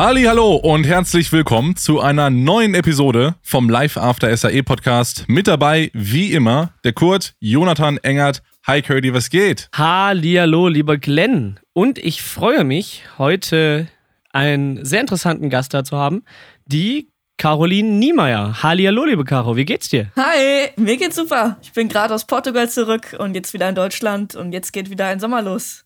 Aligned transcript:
Halli, 0.00 0.22
hallo 0.22 0.54
und 0.54 0.84
herzlich 0.84 1.30
willkommen 1.30 1.76
zu 1.76 2.00
einer 2.00 2.30
neuen 2.30 2.72
Episode 2.72 3.34
vom 3.42 3.68
Live 3.68 3.98
After 3.98 4.34
SAE 4.34 4.62
Podcast. 4.62 5.26
Mit 5.28 5.46
dabei, 5.46 5.90
wie 5.92 6.32
immer, 6.32 6.72
der 6.84 6.94
Kurt, 6.94 7.34
Jonathan 7.38 7.98
Engert. 7.98 8.42
Hi 8.66 8.80
Curdy, 8.80 9.12
was 9.12 9.28
geht? 9.28 9.68
Hallo, 9.74 10.68
lieber 10.68 10.96
Glenn. 10.96 11.60
Und 11.74 11.98
ich 11.98 12.22
freue 12.22 12.64
mich, 12.64 13.02
heute 13.18 13.88
einen 14.32 14.82
sehr 14.86 15.02
interessanten 15.02 15.50
Gast 15.50 15.74
da 15.74 15.84
zu 15.84 15.98
haben, 15.98 16.24
die 16.64 17.10
Caroline 17.36 17.90
Niemeyer. 17.90 18.62
Hallo, 18.62 19.04
liebe 19.04 19.24
Caro, 19.24 19.54
wie 19.56 19.66
geht's 19.66 19.90
dir? 19.90 20.10
Hi, 20.16 20.70
mir 20.76 20.96
geht's 20.96 21.16
super. 21.16 21.58
Ich 21.60 21.74
bin 21.74 21.90
gerade 21.90 22.14
aus 22.14 22.26
Portugal 22.26 22.70
zurück 22.70 23.14
und 23.18 23.34
jetzt 23.34 23.52
wieder 23.52 23.68
in 23.68 23.74
Deutschland 23.74 24.34
und 24.34 24.52
jetzt 24.52 24.72
geht 24.72 24.88
wieder 24.88 25.08
ein 25.08 25.20
Sommer 25.20 25.42
los. 25.42 25.84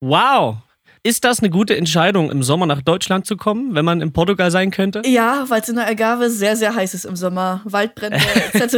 Wow, 0.00 0.58
ist 1.02 1.24
das 1.24 1.40
eine 1.40 1.50
gute 1.50 1.76
Entscheidung, 1.76 2.30
im 2.30 2.42
Sommer 2.42 2.66
nach 2.66 2.82
Deutschland 2.82 3.26
zu 3.26 3.36
kommen, 3.36 3.74
wenn 3.74 3.84
man 3.84 4.00
in 4.00 4.12
Portugal 4.12 4.50
sein 4.50 4.70
könnte? 4.70 5.02
Ja, 5.06 5.44
weil 5.48 5.62
es 5.62 5.68
in 5.68 5.76
der 5.76 5.88
Agave 5.88 6.30
sehr, 6.30 6.56
sehr 6.56 6.74
heiß 6.74 6.94
ist 6.94 7.04
im 7.04 7.16
Sommer. 7.16 7.62
Waldbrände 7.64 8.18
etc. 8.52 8.76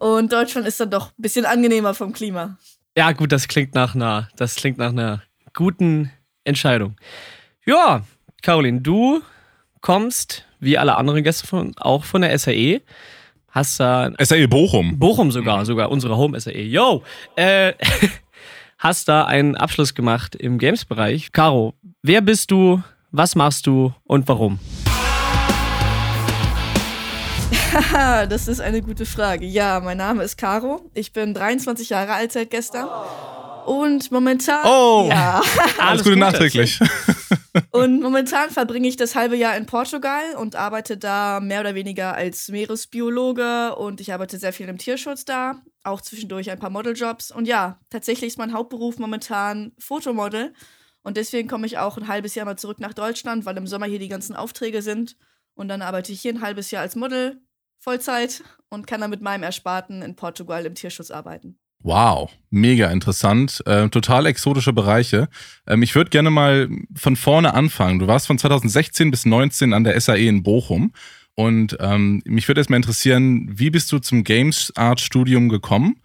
Und 0.00 0.32
Deutschland 0.32 0.66
ist 0.66 0.78
dann 0.80 0.90
doch 0.90 1.08
ein 1.08 1.22
bisschen 1.22 1.46
angenehmer 1.46 1.94
vom 1.94 2.12
Klima. 2.12 2.58
Ja, 2.96 3.12
gut, 3.12 3.32
das 3.32 3.48
klingt 3.48 3.74
nach 3.74 3.94
einer, 3.94 4.28
das 4.36 4.54
klingt 4.56 4.78
nach 4.78 4.90
einer 4.90 5.22
guten 5.54 6.10
Entscheidung. 6.44 6.96
Ja, 7.64 8.02
Caroline, 8.42 8.80
du 8.80 9.22
kommst, 9.80 10.44
wie 10.60 10.76
alle 10.76 10.96
anderen 10.96 11.22
Gäste 11.22 11.46
von, 11.46 11.74
auch 11.78 12.04
von 12.04 12.22
der 12.22 12.38
SAE. 12.38 12.82
Hast 13.48 13.80
da. 13.80 14.10
SAE 14.18 14.48
Bochum. 14.48 14.98
Bochum 14.98 15.30
sogar, 15.30 15.64
sogar 15.64 15.90
unsere 15.90 16.16
Home 16.16 16.38
SAE. 16.38 16.62
Yo! 16.62 17.02
Äh, 17.36 17.74
hast 18.82 19.08
da 19.08 19.24
einen 19.24 19.56
Abschluss 19.56 19.94
gemacht 19.94 20.34
im 20.34 20.58
Games-Bereich. 20.58 21.30
Caro, 21.30 21.74
wer 22.02 22.20
bist 22.20 22.50
du, 22.50 22.82
was 23.12 23.36
machst 23.36 23.68
du 23.68 23.94
und 24.04 24.26
warum? 24.26 24.58
das 28.28 28.48
ist 28.48 28.60
eine 28.60 28.82
gute 28.82 29.06
Frage. 29.06 29.46
Ja, 29.46 29.78
mein 29.78 29.98
Name 29.98 30.24
ist 30.24 30.36
Caro. 30.36 30.90
Ich 30.94 31.12
bin 31.12 31.32
23 31.32 31.90
Jahre 31.90 32.14
alt 32.14 32.32
seit 32.32 32.50
gestern. 32.50 32.88
Und 33.66 34.10
momentan. 34.10 34.64
Oh! 34.64 35.06
Ja. 35.08 35.40
Alles 35.78 36.02
Gute 36.02 36.16
nachträglich. 36.16 36.80
Und 37.70 38.00
momentan 38.00 38.50
verbringe 38.50 38.88
ich 38.88 38.96
das 38.96 39.14
halbe 39.14 39.36
Jahr 39.36 39.56
in 39.56 39.66
Portugal 39.66 40.36
und 40.36 40.56
arbeite 40.56 40.96
da 40.96 41.38
mehr 41.40 41.60
oder 41.60 41.74
weniger 41.74 42.14
als 42.14 42.48
Meeresbiologe 42.48 43.76
und 43.76 44.00
ich 44.00 44.12
arbeite 44.12 44.38
sehr 44.38 44.54
viel 44.54 44.68
im 44.68 44.78
Tierschutz 44.78 45.26
da, 45.26 45.62
auch 45.82 46.00
zwischendurch 46.00 46.50
ein 46.50 46.58
paar 46.58 46.70
Modeljobs. 46.70 47.30
Und 47.30 47.46
ja, 47.46 47.78
tatsächlich 47.90 48.28
ist 48.28 48.38
mein 48.38 48.54
Hauptberuf 48.54 48.98
momentan 48.98 49.72
Fotomodel. 49.78 50.54
Und 51.02 51.16
deswegen 51.16 51.48
komme 51.48 51.66
ich 51.66 51.78
auch 51.78 51.98
ein 51.98 52.08
halbes 52.08 52.34
Jahr 52.34 52.46
mal 52.46 52.56
zurück 52.56 52.80
nach 52.80 52.94
Deutschland, 52.94 53.44
weil 53.44 53.56
im 53.56 53.66
Sommer 53.66 53.86
hier 53.86 53.98
die 53.98 54.08
ganzen 54.08 54.36
Aufträge 54.36 54.80
sind. 54.82 55.16
Und 55.54 55.68
dann 55.68 55.82
arbeite 55.82 56.12
ich 56.12 56.22
hier 56.22 56.32
ein 56.32 56.40
halbes 56.40 56.70
Jahr 56.70 56.82
als 56.82 56.96
Model, 56.96 57.42
Vollzeit, 57.80 58.42
und 58.70 58.86
kann 58.86 59.00
dann 59.00 59.10
mit 59.10 59.20
meinem 59.20 59.42
Ersparten 59.42 60.00
in 60.00 60.16
Portugal 60.16 60.64
im 60.64 60.74
Tierschutz 60.74 61.10
arbeiten. 61.10 61.58
Wow, 61.82 62.30
mega 62.50 62.90
interessant. 62.90 63.62
Äh, 63.66 63.88
total 63.88 64.26
exotische 64.26 64.72
Bereiche. 64.72 65.28
Ähm, 65.66 65.82
ich 65.82 65.94
würde 65.94 66.10
gerne 66.10 66.30
mal 66.30 66.68
von 66.94 67.16
vorne 67.16 67.54
anfangen. 67.54 67.98
Du 67.98 68.06
warst 68.06 68.26
von 68.26 68.38
2016 68.38 69.10
bis 69.10 69.22
2019 69.22 69.72
an 69.72 69.84
der 69.84 70.00
SAE 70.00 70.28
in 70.28 70.42
Bochum. 70.42 70.92
Und 71.34 71.76
ähm, 71.80 72.22
mich 72.24 72.46
würde 72.46 72.60
erstmal 72.60 72.76
interessieren, 72.76 73.48
wie 73.50 73.70
bist 73.70 73.90
du 73.90 73.98
zum 73.98 74.22
Games 74.22 74.72
Art 74.76 75.00
Studium 75.00 75.48
gekommen? 75.48 75.96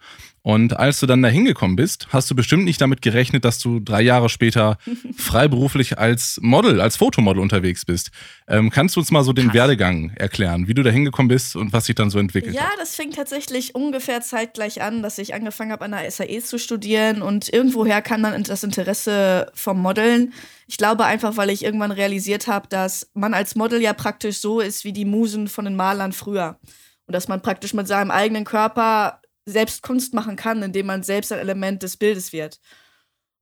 Und 0.48 0.78
als 0.78 0.98
du 0.98 1.04
dann 1.04 1.20
da 1.20 1.28
hingekommen 1.28 1.76
bist, 1.76 2.06
hast 2.08 2.30
du 2.30 2.34
bestimmt 2.34 2.64
nicht 2.64 2.80
damit 2.80 3.02
gerechnet, 3.02 3.44
dass 3.44 3.58
du 3.58 3.80
drei 3.80 4.00
Jahre 4.00 4.30
später 4.30 4.78
freiberuflich 5.18 5.98
als 5.98 6.38
Model, 6.40 6.80
als 6.80 6.96
Fotomodel 6.96 7.42
unterwegs 7.42 7.84
bist. 7.84 8.12
Ähm, 8.46 8.70
kannst 8.70 8.96
du 8.96 9.00
uns 9.00 9.10
mal 9.10 9.22
so 9.24 9.34
den 9.34 9.48
Krass. 9.48 9.56
Werdegang 9.56 10.10
erklären, 10.16 10.66
wie 10.66 10.72
du 10.72 10.82
da 10.82 10.88
hingekommen 10.88 11.28
bist 11.28 11.54
und 11.54 11.74
was 11.74 11.84
sich 11.84 11.96
dann 11.96 12.08
so 12.08 12.18
entwickelt 12.18 12.54
ja, 12.54 12.62
hat? 12.62 12.70
Ja, 12.70 12.76
das 12.78 12.94
fing 12.94 13.10
tatsächlich 13.10 13.74
ungefähr 13.74 14.22
zeitgleich 14.22 14.80
an, 14.80 15.02
dass 15.02 15.18
ich 15.18 15.34
angefangen 15.34 15.70
habe, 15.70 15.84
an 15.84 15.90
der 15.90 16.10
SAE 16.10 16.40
zu 16.40 16.58
studieren 16.58 17.20
und 17.20 17.52
irgendwoher 17.52 18.00
kam 18.00 18.22
dann 18.22 18.42
das 18.42 18.64
Interesse 18.64 19.52
vom 19.52 19.78
Modeln. 19.82 20.32
Ich 20.66 20.78
glaube 20.78 21.04
einfach, 21.04 21.36
weil 21.36 21.50
ich 21.50 21.62
irgendwann 21.62 21.92
realisiert 21.92 22.46
habe, 22.46 22.68
dass 22.68 23.10
man 23.12 23.34
als 23.34 23.54
Model 23.54 23.82
ja 23.82 23.92
praktisch 23.92 24.38
so 24.38 24.60
ist 24.60 24.86
wie 24.86 24.94
die 24.94 25.04
Musen 25.04 25.46
von 25.46 25.66
den 25.66 25.76
Malern 25.76 26.14
früher. 26.14 26.58
Und 27.06 27.12
dass 27.12 27.28
man 27.28 27.42
praktisch 27.42 27.74
mit 27.74 27.86
seinem 27.86 28.10
eigenen 28.10 28.44
Körper 28.44 29.20
selbst 29.48 29.82
Kunst 29.82 30.14
machen 30.14 30.36
kann, 30.36 30.62
indem 30.62 30.86
man 30.86 31.02
selbst 31.02 31.32
ein 31.32 31.38
Element 31.38 31.82
des 31.82 31.96
Bildes 31.96 32.32
wird. 32.32 32.60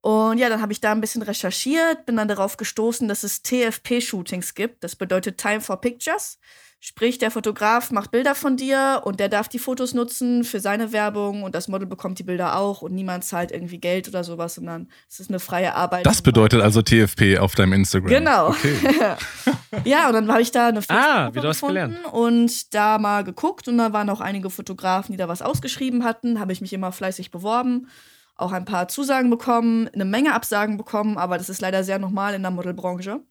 Und 0.00 0.38
ja, 0.38 0.48
dann 0.48 0.62
habe 0.62 0.72
ich 0.72 0.80
da 0.80 0.92
ein 0.92 1.00
bisschen 1.00 1.22
recherchiert, 1.22 2.06
bin 2.06 2.16
dann 2.16 2.28
darauf 2.28 2.56
gestoßen, 2.56 3.08
dass 3.08 3.24
es 3.24 3.42
TFP-Shootings 3.42 4.54
gibt. 4.54 4.84
Das 4.84 4.94
bedeutet 4.94 5.38
Time 5.38 5.60
for 5.60 5.80
Pictures. 5.80 6.38
Sprich, 6.78 7.18
der 7.18 7.30
Fotograf 7.30 7.90
macht 7.90 8.10
Bilder 8.10 8.34
von 8.34 8.56
dir 8.56 9.02
und 9.04 9.18
der 9.18 9.28
darf 9.28 9.48
die 9.48 9.58
Fotos 9.58 9.94
nutzen 9.94 10.44
für 10.44 10.60
seine 10.60 10.92
Werbung 10.92 11.42
und 11.42 11.54
das 11.54 11.68
Model 11.68 11.86
bekommt 11.86 12.18
die 12.18 12.22
Bilder 12.22 12.56
auch 12.56 12.82
und 12.82 12.94
niemand 12.94 13.24
zahlt 13.24 13.50
irgendwie 13.50 13.78
Geld 13.78 14.06
oder 14.06 14.22
sowas, 14.22 14.54
sondern 14.54 14.88
es 15.08 15.18
ist 15.18 15.30
eine 15.30 15.40
freie 15.40 15.74
Arbeit. 15.74 16.04
Das 16.04 16.20
bedeutet 16.20 16.60
also 16.60 16.82
TFP 16.82 17.38
auf 17.38 17.54
deinem 17.54 17.72
Instagram. 17.72 18.10
Genau. 18.10 18.48
Okay. 18.50 18.76
ja, 19.84 20.06
und 20.06 20.12
dann 20.12 20.30
habe 20.30 20.42
ich 20.42 20.52
da 20.52 20.68
eine 20.68 20.80
ah, 20.88 21.30
wie 21.32 21.40
du 21.40 21.48
hast 21.48 21.62
gelernt. 21.62 21.96
und 22.12 22.72
da 22.74 22.98
mal 22.98 23.24
geguckt 23.24 23.66
und 23.68 23.78
da 23.78 23.92
waren 23.92 24.10
auch 24.10 24.20
einige 24.20 24.50
Fotografen, 24.50 25.12
die 25.12 25.18
da 25.18 25.28
was 25.28 25.42
ausgeschrieben 25.42 26.04
hatten, 26.04 26.38
habe 26.38 26.52
ich 26.52 26.60
mich 26.60 26.72
immer 26.74 26.92
fleißig 26.92 27.30
beworben 27.30 27.88
auch 28.36 28.52
ein 28.52 28.64
paar 28.64 28.88
Zusagen 28.88 29.30
bekommen, 29.30 29.88
eine 29.88 30.04
Menge 30.04 30.34
Absagen 30.34 30.76
bekommen, 30.76 31.16
aber 31.18 31.38
das 31.38 31.48
ist 31.48 31.60
leider 31.60 31.84
sehr 31.84 31.98
normal 31.98 32.34
in 32.34 32.42
der 32.42 32.50
Modelbranche. 32.50 33.22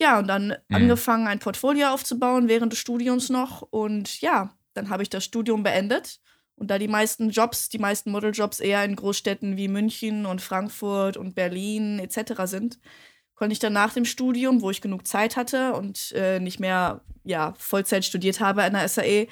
Ja, 0.00 0.18
und 0.18 0.26
dann 0.26 0.48
mhm. 0.48 0.76
angefangen, 0.76 1.26
ein 1.28 1.38
Portfolio 1.38 1.88
aufzubauen 1.88 2.48
während 2.48 2.72
des 2.72 2.80
Studiums 2.80 3.28
noch. 3.28 3.62
Und 3.62 4.20
ja, 4.20 4.56
dann 4.74 4.88
habe 4.88 5.02
ich 5.02 5.10
das 5.10 5.24
Studium 5.24 5.62
beendet. 5.62 6.18
Und 6.56 6.70
da 6.70 6.78
die 6.78 6.88
meisten 6.88 7.30
Jobs, 7.30 7.68
die 7.68 7.78
meisten 7.78 8.10
Modeljobs 8.10 8.60
eher 8.60 8.84
in 8.84 8.96
Großstädten 8.96 9.56
wie 9.56 9.68
München 9.68 10.26
und 10.26 10.40
Frankfurt 10.40 11.16
und 11.16 11.34
Berlin 11.34 11.98
etc. 11.98 12.42
sind, 12.44 12.78
konnte 13.34 13.52
ich 13.52 13.58
dann 13.58 13.72
nach 13.72 13.92
dem 13.92 14.04
Studium, 14.04 14.60
wo 14.60 14.70
ich 14.70 14.80
genug 14.80 15.06
Zeit 15.06 15.36
hatte 15.36 15.72
und 15.74 16.12
äh, 16.12 16.40
nicht 16.40 16.60
mehr 16.60 17.02
ja, 17.24 17.54
Vollzeit 17.58 18.04
studiert 18.04 18.40
habe 18.40 18.62
an 18.62 18.74
der 18.74 18.88
SAE, 18.88 19.28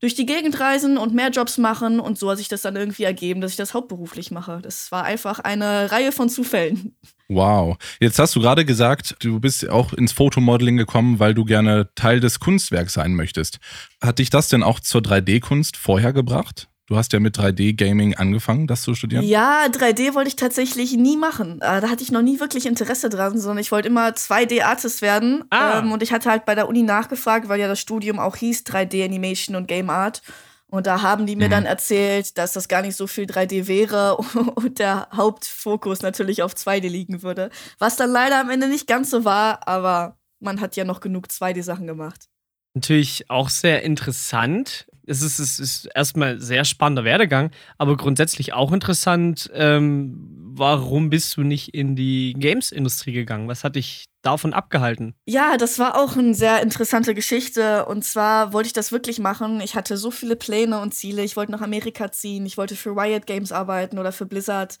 durch 0.00 0.14
die 0.14 0.26
Gegend 0.26 0.60
reisen 0.60 0.98
und 0.98 1.14
mehr 1.14 1.30
Jobs 1.30 1.58
machen. 1.58 2.00
Und 2.00 2.18
so 2.18 2.30
hat 2.30 2.38
sich 2.38 2.48
das 2.48 2.62
dann 2.62 2.76
irgendwie 2.76 3.04
ergeben, 3.04 3.40
dass 3.40 3.52
ich 3.52 3.56
das 3.56 3.74
hauptberuflich 3.74 4.30
mache. 4.30 4.60
Das 4.62 4.92
war 4.92 5.04
einfach 5.04 5.38
eine 5.38 5.90
Reihe 5.90 6.12
von 6.12 6.28
Zufällen. 6.28 6.96
Wow. 7.28 7.76
Jetzt 8.00 8.18
hast 8.18 8.34
du 8.36 8.40
gerade 8.40 8.64
gesagt, 8.64 9.16
du 9.20 9.38
bist 9.38 9.68
auch 9.68 9.92
ins 9.92 10.12
Fotomodeling 10.12 10.76
gekommen, 10.76 11.18
weil 11.18 11.34
du 11.34 11.44
gerne 11.44 11.90
Teil 11.94 12.20
des 12.20 12.40
Kunstwerks 12.40 12.94
sein 12.94 13.14
möchtest. 13.14 13.58
Hat 14.02 14.18
dich 14.18 14.30
das 14.30 14.48
denn 14.48 14.62
auch 14.62 14.80
zur 14.80 15.02
3D-Kunst 15.02 15.76
vorher 15.76 16.12
gebracht? 16.12 16.68
Du 16.88 16.96
hast 16.96 17.12
ja 17.12 17.20
mit 17.20 17.38
3D-Gaming 17.38 18.14
angefangen, 18.14 18.66
das 18.66 18.80
zu 18.80 18.94
studieren? 18.94 19.22
Ja, 19.22 19.66
3D 19.66 20.14
wollte 20.14 20.28
ich 20.28 20.36
tatsächlich 20.36 20.94
nie 20.94 21.18
machen. 21.18 21.60
Äh, 21.60 21.82
da 21.82 21.90
hatte 21.90 22.02
ich 22.02 22.10
noch 22.10 22.22
nie 22.22 22.40
wirklich 22.40 22.64
Interesse 22.64 23.10
dran, 23.10 23.38
sondern 23.38 23.58
ich 23.58 23.70
wollte 23.70 23.88
immer 23.88 24.08
2D-Artist 24.08 25.02
werden. 25.02 25.44
Ah. 25.50 25.80
Ähm, 25.80 25.92
und 25.92 26.02
ich 26.02 26.12
hatte 26.12 26.30
halt 26.30 26.46
bei 26.46 26.54
der 26.54 26.66
Uni 26.66 26.82
nachgefragt, 26.82 27.50
weil 27.50 27.60
ja 27.60 27.68
das 27.68 27.78
Studium 27.78 28.18
auch 28.18 28.36
hieß 28.36 28.62
3D-Animation 28.62 29.54
und 29.54 29.68
Game 29.68 29.90
Art. 29.90 30.22
Und 30.70 30.86
da 30.86 31.02
haben 31.02 31.26
die 31.26 31.36
mir 31.36 31.48
mhm. 31.48 31.52
dann 31.52 31.66
erzählt, 31.66 32.38
dass 32.38 32.52
das 32.52 32.68
gar 32.68 32.80
nicht 32.80 32.96
so 32.96 33.06
viel 33.06 33.24
3D 33.24 33.68
wäre 33.68 34.16
und 34.54 34.78
der 34.78 35.08
Hauptfokus 35.14 36.00
natürlich 36.00 36.42
auf 36.42 36.54
2D 36.54 36.88
liegen 36.88 37.22
würde. 37.22 37.50
Was 37.78 37.96
dann 37.96 38.10
leider 38.10 38.40
am 38.40 38.48
Ende 38.48 38.66
nicht 38.66 38.86
ganz 38.86 39.10
so 39.10 39.26
war, 39.26 39.68
aber 39.68 40.16
man 40.40 40.62
hat 40.62 40.74
ja 40.74 40.84
noch 40.84 41.00
genug 41.00 41.26
2D-Sachen 41.26 41.86
gemacht. 41.86 42.30
Natürlich 42.72 43.28
auch 43.28 43.50
sehr 43.50 43.82
interessant 43.82 44.86
es 45.08 45.22
ist, 45.22 45.38
es 45.38 45.58
ist 45.58 45.88
erstmal 45.94 46.40
sehr 46.40 46.64
spannender 46.64 47.04
Werdegang, 47.04 47.50
aber 47.78 47.96
grundsätzlich 47.96 48.52
auch 48.52 48.72
interessant, 48.72 49.50
ähm, 49.54 50.38
warum 50.58 51.08
bist 51.08 51.36
du 51.36 51.42
nicht 51.42 51.74
in 51.74 51.96
die 51.96 52.34
Games-Industrie 52.36 53.12
gegangen? 53.12 53.48
Was 53.48 53.64
hat 53.64 53.76
dich 53.76 54.06
davon 54.22 54.52
abgehalten? 54.52 55.14
Ja, 55.26 55.56
das 55.56 55.78
war 55.78 55.96
auch 55.96 56.16
eine 56.16 56.34
sehr 56.34 56.62
interessante 56.62 57.14
Geschichte. 57.14 57.86
Und 57.86 58.04
zwar 58.04 58.52
wollte 58.52 58.66
ich 58.66 58.72
das 58.72 58.92
wirklich 58.92 59.18
machen. 59.18 59.60
Ich 59.60 59.74
hatte 59.74 59.96
so 59.96 60.10
viele 60.10 60.36
Pläne 60.36 60.80
und 60.80 60.92
Ziele. 60.92 61.22
Ich 61.22 61.36
wollte 61.36 61.52
nach 61.52 61.62
Amerika 61.62 62.10
ziehen. 62.10 62.44
Ich 62.44 62.58
wollte 62.58 62.76
für 62.76 62.90
Riot 62.90 63.26
Games 63.26 63.52
arbeiten 63.52 63.98
oder 63.98 64.12
für 64.12 64.26
Blizzard. 64.26 64.78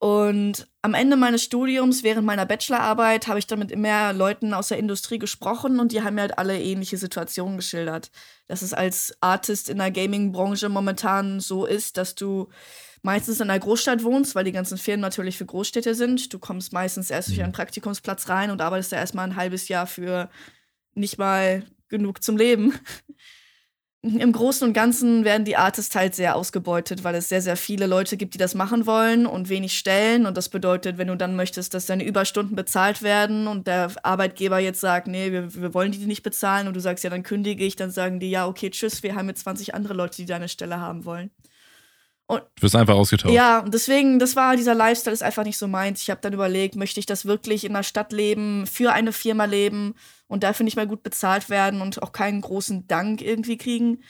Und 0.00 0.66
am 0.80 0.94
Ende 0.94 1.14
meines 1.18 1.44
Studiums, 1.44 2.02
während 2.02 2.24
meiner 2.24 2.46
Bachelorarbeit, 2.46 3.26
habe 3.26 3.38
ich 3.38 3.46
dann 3.46 3.58
mit 3.58 3.76
mehr 3.76 4.14
Leuten 4.14 4.54
aus 4.54 4.68
der 4.68 4.78
Industrie 4.78 5.18
gesprochen 5.18 5.78
und 5.78 5.92
die 5.92 6.02
haben 6.02 6.14
mir 6.14 6.22
halt 6.22 6.38
alle 6.38 6.58
ähnliche 6.58 6.96
Situationen 6.96 7.58
geschildert. 7.58 8.10
Dass 8.48 8.62
es 8.62 8.72
als 8.72 9.14
Artist 9.20 9.68
in 9.68 9.76
der 9.76 9.90
Gaming-Branche 9.90 10.70
momentan 10.70 11.40
so 11.40 11.66
ist, 11.66 11.98
dass 11.98 12.14
du 12.14 12.48
meistens 13.02 13.40
in 13.40 13.50
einer 13.50 13.60
Großstadt 13.60 14.02
wohnst, 14.02 14.34
weil 14.34 14.44
die 14.44 14.52
ganzen 14.52 14.78
Firmen 14.78 15.02
natürlich 15.02 15.36
für 15.36 15.44
Großstädte 15.44 15.94
sind. 15.94 16.32
Du 16.32 16.38
kommst 16.38 16.72
meistens 16.72 17.10
erst 17.10 17.28
durch 17.28 17.38
mhm. 17.38 17.44
einen 17.44 17.52
Praktikumsplatz 17.52 18.30
rein 18.30 18.50
und 18.50 18.62
arbeitest 18.62 18.92
da 18.92 18.96
erstmal 18.96 19.26
ein 19.26 19.36
halbes 19.36 19.68
Jahr 19.68 19.86
für 19.86 20.30
nicht 20.94 21.18
mal 21.18 21.66
genug 21.88 22.22
zum 22.22 22.38
Leben. 22.38 22.72
Im 24.02 24.32
Großen 24.32 24.66
und 24.66 24.72
Ganzen 24.72 25.26
werden 25.26 25.44
die 25.44 25.58
Artists 25.58 25.94
halt 25.94 26.14
sehr 26.14 26.34
ausgebeutet, 26.34 27.04
weil 27.04 27.14
es 27.16 27.28
sehr, 27.28 27.42
sehr 27.42 27.56
viele 27.56 27.86
Leute 27.86 28.16
gibt, 28.16 28.32
die 28.32 28.38
das 28.38 28.54
machen 28.54 28.86
wollen 28.86 29.26
und 29.26 29.50
wenig 29.50 29.76
Stellen. 29.76 30.24
Und 30.24 30.38
das 30.38 30.48
bedeutet, 30.48 30.96
wenn 30.96 31.08
du 31.08 31.16
dann 31.16 31.36
möchtest, 31.36 31.74
dass 31.74 31.84
deine 31.84 32.04
Überstunden 32.04 32.56
bezahlt 32.56 33.02
werden 33.02 33.46
und 33.46 33.66
der 33.66 33.92
Arbeitgeber 34.02 34.58
jetzt 34.58 34.80
sagt, 34.80 35.06
nee, 35.06 35.32
wir, 35.32 35.54
wir 35.54 35.74
wollen 35.74 35.92
die 35.92 35.98
nicht 36.06 36.22
bezahlen 36.22 36.66
und 36.66 36.72
du 36.72 36.80
sagst, 36.80 37.04
ja, 37.04 37.10
dann 37.10 37.22
kündige 37.22 37.62
ich, 37.62 37.76
dann 37.76 37.90
sagen 37.90 38.20
die, 38.20 38.30
ja, 38.30 38.46
okay, 38.46 38.70
tschüss, 38.70 39.02
wir 39.02 39.16
haben 39.16 39.28
jetzt 39.28 39.42
20 39.42 39.74
andere 39.74 39.92
Leute, 39.92 40.16
die 40.16 40.26
deine 40.26 40.48
Stelle 40.48 40.80
haben 40.80 41.04
wollen. 41.04 41.30
Und 42.30 42.44
du 42.54 42.62
wirst 42.62 42.76
einfach 42.76 42.94
ausgetauscht. 42.94 43.34
Ja, 43.34 43.58
und 43.58 43.74
deswegen, 43.74 44.20
das 44.20 44.36
war, 44.36 44.54
dieser 44.54 44.76
Lifestyle 44.76 45.12
ist 45.12 45.24
einfach 45.24 45.42
nicht 45.42 45.58
so 45.58 45.66
meins. 45.66 46.00
Ich 46.00 46.10
habe 46.10 46.20
dann 46.20 46.32
überlegt, 46.32 46.76
möchte 46.76 47.00
ich 47.00 47.06
das 47.06 47.24
wirklich 47.24 47.64
in 47.64 47.72
der 47.72 47.82
Stadt 47.82 48.12
leben, 48.12 48.68
für 48.68 48.92
eine 48.92 49.12
Firma 49.12 49.46
leben 49.46 49.96
und 50.28 50.44
dafür 50.44 50.62
nicht 50.62 50.76
mal 50.76 50.86
gut 50.86 51.02
bezahlt 51.02 51.50
werden 51.50 51.80
und 51.80 52.00
auch 52.04 52.12
keinen 52.12 52.40
großen 52.40 52.86
Dank 52.86 53.20
irgendwie 53.20 53.58
kriegen. 53.58 54.04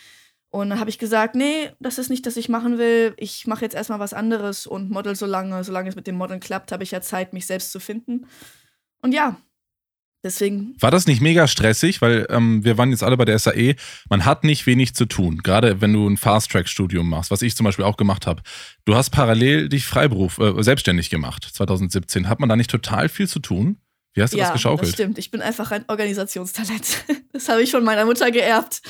Und 0.51 0.69
dann 0.69 0.79
habe 0.79 0.91
ich 0.91 0.99
gesagt, 0.99 1.35
nee, 1.35 1.71
das 1.81 1.97
ist 1.97 2.11
nicht, 2.11 2.27
das 2.27 2.37
ich 2.37 2.51
machen 2.51 2.77
will. 2.77 3.15
Ich 3.17 3.47
mache 3.47 3.65
jetzt 3.65 3.75
erstmal 3.75 4.01
was 4.01 4.13
anderes 4.13 4.67
und 4.67 4.91
model 4.91 5.17
so 5.17 5.25
lange. 5.25 5.65
Solange 5.65 5.89
es 5.89 5.97
mit 5.97 6.07
dem 6.07 6.17
Modeln 6.17 6.41
klappt, 6.41 6.73
habe 6.73 6.83
ich 6.83 6.91
ja 6.91 7.01
Zeit, 7.01 7.33
mich 7.33 7.47
selbst 7.47 7.73
zu 7.73 7.81
finden. 7.81 8.27
Und 9.01 9.13
ja, 9.13 9.37
Deswegen. 10.23 10.77
War 10.79 10.91
das 10.91 11.07
nicht 11.07 11.23
mega 11.23 11.49
stressig? 11.49 12.03
Weil 12.03 12.27
ähm, 12.29 12.63
wir 12.63 12.77
waren 12.77 12.91
jetzt 12.91 13.03
alle 13.03 13.17
bei 13.17 13.25
der 13.25 13.39
SAE. 13.39 13.75
Man 14.11 14.25
hat 14.27 14.45
nicht 14.45 14.67
wenig 14.67 14.95
zu 14.95 15.07
tun, 15.07 15.39
gerade 15.39 15.81
wenn 15.81 15.93
du 15.93 16.07
ein 16.07 16.19
Fast-Track-Studium 16.19 17.09
machst, 17.09 17.31
was 17.31 17.43
ich 17.43 17.57
zum 17.57 17.65
Beispiel 17.65 17.85
auch 17.85 17.97
gemacht 17.97 18.27
habe. 18.27 18.43
Du 18.85 18.95
hast 18.95 19.11
parallel 19.11 19.69
dich 19.69 19.85
Freiberuf, 19.87 20.39
äh, 20.39 20.63
selbstständig 20.63 21.09
gemacht, 21.09 21.49
2017. 21.53 22.29
Hat 22.29 22.41
man 22.41 22.49
da 22.49 22.57
nicht 22.57 22.71
total 22.71 23.09
viel 23.09 23.29
zu 23.29 23.39
tun? 23.39 23.79
Wie 24.13 24.23
hast 24.23 24.33
du 24.35 24.39
ja, 24.39 24.45
das 24.45 24.55
geschaukelt? 24.55 24.89
Das 24.89 24.95
stimmt. 24.95 25.19
Ich 25.19 25.31
bin 25.31 25.41
einfach 25.41 25.71
ein 25.71 25.85
Organisationstalent. 25.89 27.05
Das 27.33 27.49
habe 27.49 27.63
ich 27.63 27.71
von 27.71 27.85
meiner 27.85 28.05
Mutter 28.05 28.33
geerbt. 28.33 28.83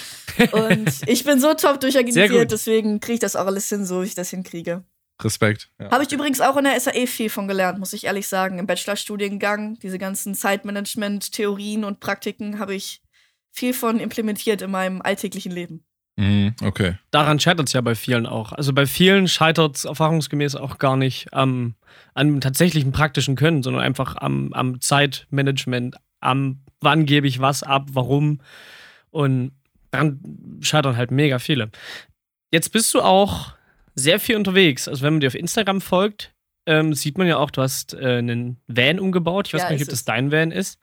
Und 0.53 0.91
ich 1.07 1.25
bin 1.25 1.39
so 1.39 1.53
top 1.53 1.79
durchorganisiert, 1.79 2.51
deswegen 2.51 2.99
kriege 2.99 3.15
ich 3.15 3.21
das 3.21 3.37
auch 3.37 3.47
alles 3.47 3.69
hin, 3.69 3.85
so 3.85 4.01
wie 4.01 4.07
ich 4.07 4.15
das 4.15 4.31
hinkriege. 4.31 4.83
Respekt. 5.25 5.71
Ja. 5.79 5.91
Habe 5.91 6.05
ich 6.05 6.13
übrigens 6.13 6.41
auch 6.41 6.57
in 6.57 6.65
der 6.65 6.79
SAE 6.79 7.07
viel 7.07 7.31
von 7.31 7.49
gelernt, 7.49 7.79
muss 7.79 7.93
ich 7.93 8.05
ehrlich 8.05 8.29
sagen. 8.29 8.59
Im 8.59 8.67
Bachelorstudiengang, 8.67 9.79
diese 9.81 9.99
ganzen 9.99 10.35
Zeitmanagement-Theorien 10.35 11.85
und 11.85 12.01
Praktiken 12.01 12.59
habe 12.59 12.75
ich 12.75 13.03
viel 13.53 13.75
von 13.75 13.99
implementiert 13.99 14.63
in 14.63 14.71
meinem 14.71 15.03
alltäglichen 15.03 15.53
Leben. 15.53 15.85
Mhm, 16.17 16.55
okay. 16.63 16.97
Daran 17.11 17.41
scheitert 17.41 17.69
es 17.69 17.73
ja 17.73 17.81
bei 17.81 17.95
vielen 17.95 18.27
auch. 18.27 18.53
Also 18.53 18.73
bei 18.73 18.87
vielen 18.87 19.27
scheitert 19.27 19.77
es 19.77 19.85
erfahrungsgemäß 19.85 20.55
auch 20.55 20.79
gar 20.79 20.97
nicht 20.97 21.33
am, 21.33 21.75
am 22.15 22.41
tatsächlichen 22.41 22.93
praktischen 22.93 23.37
Können, 23.37 23.63
sondern 23.63 23.83
einfach 23.83 24.17
am, 24.17 24.53
am 24.53 24.81
Zeitmanagement, 24.81 25.97
am 26.21 26.61
wann 26.81 27.07
gebe 27.07 27.27
ich 27.27 27.41
was 27.41 27.63
ab, 27.63 27.89
warum. 27.93 28.41
Und 29.11 29.53
daran 29.91 30.21
scheitern 30.61 30.97
halt 30.97 31.11
mega 31.11 31.39
viele. 31.39 31.71
Jetzt 32.53 32.71
bist 32.71 32.93
du 32.95 33.01
auch 33.01 33.53
sehr 33.95 34.21
viel 34.21 34.37
unterwegs. 34.37 34.89
Also 34.89 35.03
wenn 35.03 35.15
man 35.15 35.21
dir 35.21 35.29
auf 35.29 35.35
Instagram 35.35 35.81
folgt, 35.81 36.33
ähm, 36.67 36.95
sieht 36.95 37.19
man 37.19 37.27
ja 37.27 37.39
auch, 37.39 37.51
du 37.51 37.63
hast 37.63 37.95
äh, 37.95 38.19
einen 38.19 38.61
Van 38.67 39.01
umgebaut. 39.01 39.49
Ich 39.49 39.55
weiß 39.55 39.63
ja, 39.63 39.69
gar 39.69 39.73
nicht, 39.73 39.83
ob 39.83 39.89
das 39.89 40.05
dein 40.05 40.31
Van 40.31 40.53
ist. 40.53 40.79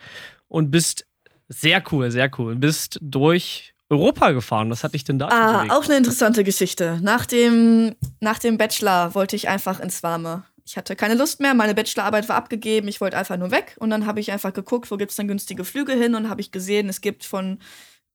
Und 0.48 0.71
bist 0.71 1.06
sehr 1.48 1.83
cool, 1.92 2.12
sehr 2.12 2.30
cool. 2.38 2.56
Bist 2.56 3.00
durch 3.01 3.74
Europa 3.89 4.31
gefahren. 4.31 4.69
Was 4.69 4.83
hat 4.83 4.94
dich 4.94 5.04
denn 5.04 5.19
da 5.19 5.27
Ah, 5.30 5.77
auch 5.77 5.86
eine 5.86 5.98
interessante 5.98 6.44
Geschichte. 6.44 7.00
Nach 7.01 7.25
dem, 7.25 7.95
nach 8.19 8.39
dem 8.39 8.57
Bachelor 8.57 9.15
wollte 9.15 9.36
ich 9.36 9.48
einfach 9.48 9.80
ins 9.80 10.03
Warme. 10.03 10.44
Ich 10.65 10.75
hatte 10.75 10.98
keine 10.98 11.15
Lust 11.15 11.39
mehr, 11.39 11.53
meine 11.53 11.74
Bachelorarbeit 11.74 12.27
war 12.27 12.36
abgegeben, 12.36 12.89
ich 12.89 13.00
wollte 13.00 13.15
einfach 13.15 13.38
nur 13.38 13.51
weg. 13.51 13.77
Und 13.80 13.89
dann 13.89 14.06
habe 14.06 14.19
ich 14.19 14.33
einfach 14.33 14.51
geguckt, 14.51 14.92
wo 14.92 14.98
gibt 14.98 15.12
es 15.12 15.15
dann 15.15 15.30
günstige 15.30 15.63
Flüge 15.63 15.94
hin 15.94 16.13
und 16.13 16.27
habe 16.30 16.42
ich 16.42 16.51
gesehen, 16.51 16.89
es 16.89 17.00
gibt 17.00 17.24
von 17.24 17.60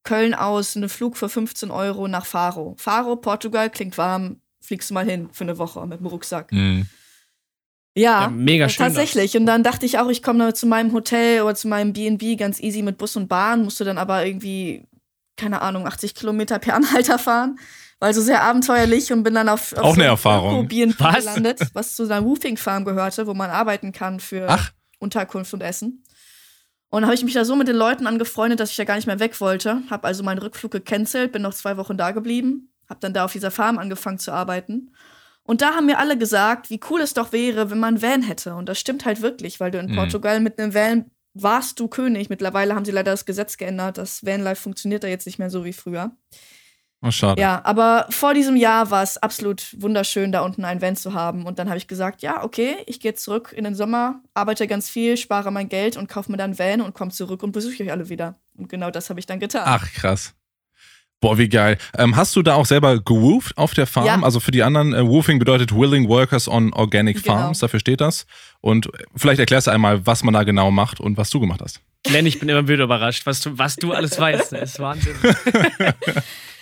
Köln 0.03 0.35
aus 0.35 0.77
einen 0.77 0.91
Flug 0.91 1.17
für 1.17 1.31
15 1.31 1.71
Euro 1.71 2.09
nach 2.09 2.27
Faro. 2.27 2.75
Faro, 2.77 3.17
Portugal, 3.17 3.71
klingt 3.71 3.97
warm, 3.97 4.42
fliegst 4.73 4.89
du 4.89 4.95
mal 4.95 5.05
hin 5.05 5.29
für 5.33 5.45
eine 5.45 5.59
Woche 5.59 5.87
mit 5.87 6.01
dem 6.01 6.07
Rucksack. 6.07 6.51
Mhm. 6.51 6.87
Ja, 7.95 8.23
ja, 8.23 8.29
mega 8.31 8.71
schön. 8.71 8.87
Tatsächlich. 8.87 9.37
Und 9.37 9.45
dann 9.45 9.63
dachte 9.63 9.85
ich 9.85 9.99
auch, 9.99 10.09
ich 10.09 10.23
komme 10.23 10.55
zu 10.55 10.67
meinem 10.67 10.95
Hotel 10.95 11.43
oder 11.43 11.55
zu 11.55 11.69
meinem 11.69 11.93
BNB 11.93 12.39
ganz 12.39 12.59
easy 12.59 12.81
mit 12.81 12.97
Bus 12.97 13.15
und 13.17 13.29
Bahn, 13.29 13.65
musste 13.65 13.85
dann 13.85 13.99
aber 13.99 14.25
irgendwie, 14.25 14.89
keine 15.37 15.61
Ahnung, 15.61 15.87
80 15.87 16.15
Kilometer 16.15 16.59
per 16.59 16.75
Anhalter 16.77 17.19
fahren. 17.19 17.59
War 18.01 18.15
so 18.15 18.23
sehr 18.23 18.43
abenteuerlich 18.43 19.13
und 19.13 19.25
bin 19.25 19.35
dann 19.35 19.51
auf, 19.51 19.75
auf 19.75 19.79
auch 19.81 19.95
so 19.95 20.01
eine 20.01 20.05
Erfahrung. 20.05 20.67
BNB 20.69 20.99
was? 21.01 21.19
gelandet, 21.19 21.61
was 21.75 21.95
zu 21.95 22.05
einer 22.05 22.21
Roofing 22.21 22.57
Farm 22.57 22.87
gehörte, 22.87 23.27
wo 23.27 23.35
man 23.35 23.51
arbeiten 23.51 23.93
kann 23.93 24.21
für 24.21 24.47
Ach. 24.49 24.73
Unterkunft 25.01 25.53
und 25.53 25.61
Essen. 25.61 26.03
Und 26.89 27.03
dann 27.03 27.05
habe 27.05 27.15
ich 27.15 27.25
mich 27.25 27.35
da 27.35 27.45
so 27.45 27.57
mit 27.57 27.69
den 27.69 27.77
Leuten 27.77 28.07
angefreundet, 28.07 28.59
dass 28.59 28.71
ich 28.71 28.77
da 28.77 28.85
gar 28.85 28.97
nicht 28.97 29.07
mehr 29.07 29.21
weg 29.21 29.39
wollte. 29.43 29.83
Habe 29.91 30.07
also 30.07 30.23
meinen 30.23 30.39
Rückflug 30.39 30.73
gecancelt, 30.73 31.31
bin 31.31 31.43
noch 31.43 31.53
zwei 31.53 31.77
Wochen 31.77 31.99
da 31.99 32.13
geblieben 32.13 32.72
habe 32.93 33.01
dann 33.01 33.15
da 33.15 33.25
auf 33.25 33.33
dieser 33.33 33.51
Farm 33.51 33.79
angefangen 33.79 34.19
zu 34.19 34.33
arbeiten. 34.33 34.93
Und 35.43 35.61
da 35.61 35.75
haben 35.75 35.87
mir 35.87 35.99
alle 35.99 36.17
gesagt, 36.17 36.71
wie 36.71 36.79
cool 36.89 37.01
es 37.01 37.15
doch 37.15 37.33
wäre, 37.33 37.71
wenn 37.71 37.81
man 37.81 38.01
Van 38.01 38.23
hätte. 38.23 38.55
Und 38.55 38.69
das 38.69 38.79
stimmt 38.79 39.05
halt 39.05 39.23
wirklich, 39.23 39.59
weil 39.59 39.73
du 39.73 39.79
in 39.79 39.91
mhm. 39.91 39.97
Portugal 39.97 40.39
mit 40.39 40.59
einem 40.59 40.75
Van 40.75 41.07
warst 41.35 41.81
du 41.81 41.89
König. 41.89 42.29
Mittlerweile 42.29 42.75
haben 42.75 42.85
sie 42.85 42.93
leider 42.93 43.11
das 43.11 43.25
Gesetz 43.25 43.57
geändert. 43.57 43.99
Das 43.99 44.25
Vanlife 44.25 44.63
funktioniert 44.63 45.03
da 45.03 45.09
jetzt 45.09 45.27
nicht 45.27 45.39
mehr 45.39 45.51
so 45.51 45.65
wie 45.65 45.73
früher. 45.73 46.13
Oh, 47.05 47.11
schade. 47.11 47.41
Ja, 47.41 47.61
aber 47.65 48.07
vor 48.11 48.33
diesem 48.35 48.55
Jahr 48.55 48.93
war 48.93 49.03
es 49.03 49.19
absolut 49.19 49.75
wunderschön, 49.81 50.31
da 50.31 50.43
unten 50.43 50.65
ein 50.65 50.81
Van 50.81 50.95
zu 50.95 51.15
haben. 51.15 51.47
Und 51.47 51.59
dann 51.59 51.69
habe 51.69 51.79
ich 51.79 51.89
gesagt, 51.89 52.23
ja, 52.23 52.45
okay, 52.45 52.77
ich 52.87 53.01
gehe 53.01 53.15
zurück 53.15 53.53
in 53.57 53.65
den 53.65 53.75
Sommer, 53.75 54.23
arbeite 54.35 54.69
ganz 54.69 54.89
viel, 54.89 55.17
spare 55.17 55.51
mein 55.51 55.69
Geld 55.69 55.97
und 55.97 56.09
kaufe 56.09 56.31
mir 56.31 56.37
dann 56.37 56.61
Van 56.61 56.81
und 56.81 56.95
komme 56.95 57.11
zurück 57.11 57.43
und 57.43 57.51
besuche 57.51 57.83
euch 57.83 57.91
alle 57.91 58.09
wieder. 58.09 58.39
Und 58.57 58.69
genau 58.69 58.93
das 58.93 59.11
habe 59.11 59.19
ich 59.19 59.27
dann 59.27 59.41
getan. 59.41 59.65
Ach, 59.65 59.91
krass. 59.95 60.35
Boah, 61.23 61.39
wie 61.39 61.49
geil. 61.49 61.79
Ähm, 61.97 62.17
hast 62.17 62.35
du 62.35 62.43
da 62.43 62.57
auch 62.57 62.67
selber 62.67 62.99
gewoofed 62.99 63.57
auf 63.57 63.75
der 63.75 63.87
Farm? 63.87 64.07
Ja. 64.07 64.23
Also 64.23 64.41
für 64.41 64.51
die 64.51 64.65
anderen, 64.65 64.93
äh, 64.93 65.07
Woofing 65.07 65.39
bedeutet 65.39 65.73
Willing 65.73 66.09
Workers 66.09 66.49
on 66.49 66.73
Organic 66.73 67.23
genau. 67.23 67.37
Farms, 67.37 67.61
dafür 67.61 67.79
steht 67.79 68.01
das. 68.01 68.27
Und 68.61 68.91
vielleicht 69.15 69.39
erklärst 69.39 69.69
du 69.69 69.71
einmal, 69.71 70.05
was 70.05 70.25
man 70.25 70.35
da 70.35 70.43
genau 70.43 70.73
macht 70.73 70.99
und 70.99 71.17
was 71.17 71.31
du 71.31 71.39
gemacht 71.39 71.61
hast. 71.63 71.81
Glenn, 72.03 72.27
ich 72.27 72.41
bin 72.41 72.49
immer 72.49 72.67
wieder 72.67 72.85
überrascht, 72.85 73.25
was 73.25 73.41
du, 73.41 73.57
was 73.57 73.77
du 73.77 73.93
alles 73.93 74.19
weißt. 74.19 74.53
Das 74.53 74.73
ist 74.73 74.81
Wahnsinn. 74.81 75.15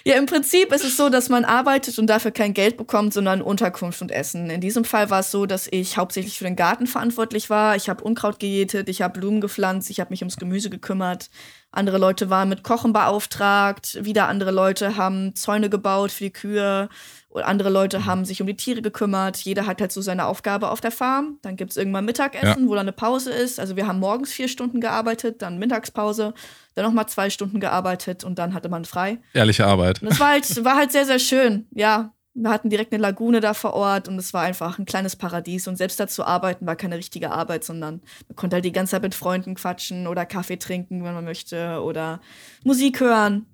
Ja, 0.04 0.16
im 0.16 0.26
Prinzip 0.26 0.72
ist 0.72 0.84
es 0.84 0.96
so, 0.96 1.10
dass 1.10 1.28
man 1.28 1.44
arbeitet 1.44 1.98
und 1.98 2.06
dafür 2.06 2.30
kein 2.30 2.54
Geld 2.54 2.78
bekommt, 2.78 3.12
sondern 3.12 3.42
Unterkunft 3.42 4.00
und 4.00 4.10
Essen. 4.10 4.48
In 4.48 4.60
diesem 4.60 4.84
Fall 4.84 5.10
war 5.10 5.20
es 5.20 5.30
so, 5.30 5.44
dass 5.44 5.68
ich 5.70 5.98
hauptsächlich 5.98 6.38
für 6.38 6.44
den 6.44 6.56
Garten 6.56 6.86
verantwortlich 6.86 7.50
war. 7.50 7.76
Ich 7.76 7.90
habe 7.90 8.02
Unkraut 8.02 8.38
gejätet, 8.38 8.88
ich 8.88 9.02
habe 9.02 9.20
Blumen 9.20 9.42
gepflanzt, 9.42 9.90
ich 9.90 10.00
habe 10.00 10.10
mich 10.10 10.22
ums 10.22 10.38
Gemüse 10.38 10.70
gekümmert. 10.70 11.28
Andere 11.72 11.98
Leute 11.98 12.30
waren 12.30 12.48
mit 12.48 12.64
Kochen 12.64 12.92
beauftragt, 12.92 14.04
wieder 14.04 14.28
andere 14.28 14.50
Leute 14.50 14.96
haben 14.96 15.36
Zäune 15.36 15.70
gebaut 15.70 16.10
für 16.10 16.24
die 16.24 16.32
Kühe. 16.32 16.88
Und 17.28 17.44
andere 17.44 17.70
Leute 17.70 18.06
haben 18.06 18.24
sich 18.24 18.40
um 18.40 18.48
die 18.48 18.56
Tiere 18.56 18.82
gekümmert. 18.82 19.36
Jeder 19.36 19.66
hat 19.66 19.80
halt 19.80 19.92
so 19.92 20.00
seine 20.00 20.26
Aufgabe 20.26 20.68
auf 20.68 20.80
der 20.80 20.90
Farm. 20.90 21.38
Dann 21.42 21.54
gibt 21.54 21.70
es 21.70 21.76
irgendwann 21.76 22.04
Mittagessen, 22.04 22.64
ja. 22.64 22.68
wo 22.68 22.74
dann 22.74 22.80
eine 22.80 22.92
Pause 22.92 23.30
ist. 23.30 23.60
Also 23.60 23.76
wir 23.76 23.86
haben 23.86 24.00
morgens 24.00 24.32
vier 24.32 24.48
Stunden 24.48 24.80
gearbeitet, 24.80 25.40
dann 25.40 25.58
Mittagspause, 25.58 26.34
dann 26.74 26.84
nochmal 26.84 27.06
zwei 27.06 27.30
Stunden 27.30 27.60
gearbeitet 27.60 28.24
und 28.24 28.40
dann 28.40 28.52
hatte 28.52 28.68
man 28.68 28.84
frei. 28.84 29.18
Ehrliche 29.32 29.64
Arbeit. 29.64 30.02
Und 30.02 30.10
das 30.10 30.18
war 30.18 30.30
halt, 30.30 30.64
war 30.64 30.74
halt 30.74 30.90
sehr, 30.90 31.06
sehr 31.06 31.20
schön. 31.20 31.68
Ja, 31.70 32.12
wir 32.42 32.50
hatten 32.50 32.70
direkt 32.70 32.92
eine 32.92 33.02
Lagune 33.02 33.40
da 33.40 33.54
vor 33.54 33.74
Ort 33.74 34.08
und 34.08 34.18
es 34.18 34.32
war 34.32 34.42
einfach 34.42 34.78
ein 34.78 34.86
kleines 34.86 35.16
Paradies. 35.16 35.68
Und 35.68 35.76
selbst 35.76 36.00
da 36.00 36.06
zu 36.06 36.24
arbeiten 36.24 36.66
war 36.66 36.76
keine 36.76 36.96
richtige 36.96 37.30
Arbeit, 37.30 37.64
sondern 37.64 38.00
man 38.28 38.36
konnte 38.36 38.56
halt 38.56 38.64
die 38.64 38.72
ganze 38.72 38.92
Zeit 38.92 39.02
mit 39.02 39.14
Freunden 39.14 39.54
quatschen 39.54 40.06
oder 40.06 40.24
Kaffee 40.26 40.56
trinken, 40.56 41.04
wenn 41.04 41.14
man 41.14 41.24
möchte, 41.24 41.82
oder 41.82 42.20
Musik 42.64 43.00
hören. 43.00 43.46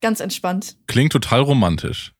Ganz 0.00 0.20
entspannt. 0.20 0.76
Klingt 0.86 1.12
total 1.12 1.40
romantisch. 1.40 2.13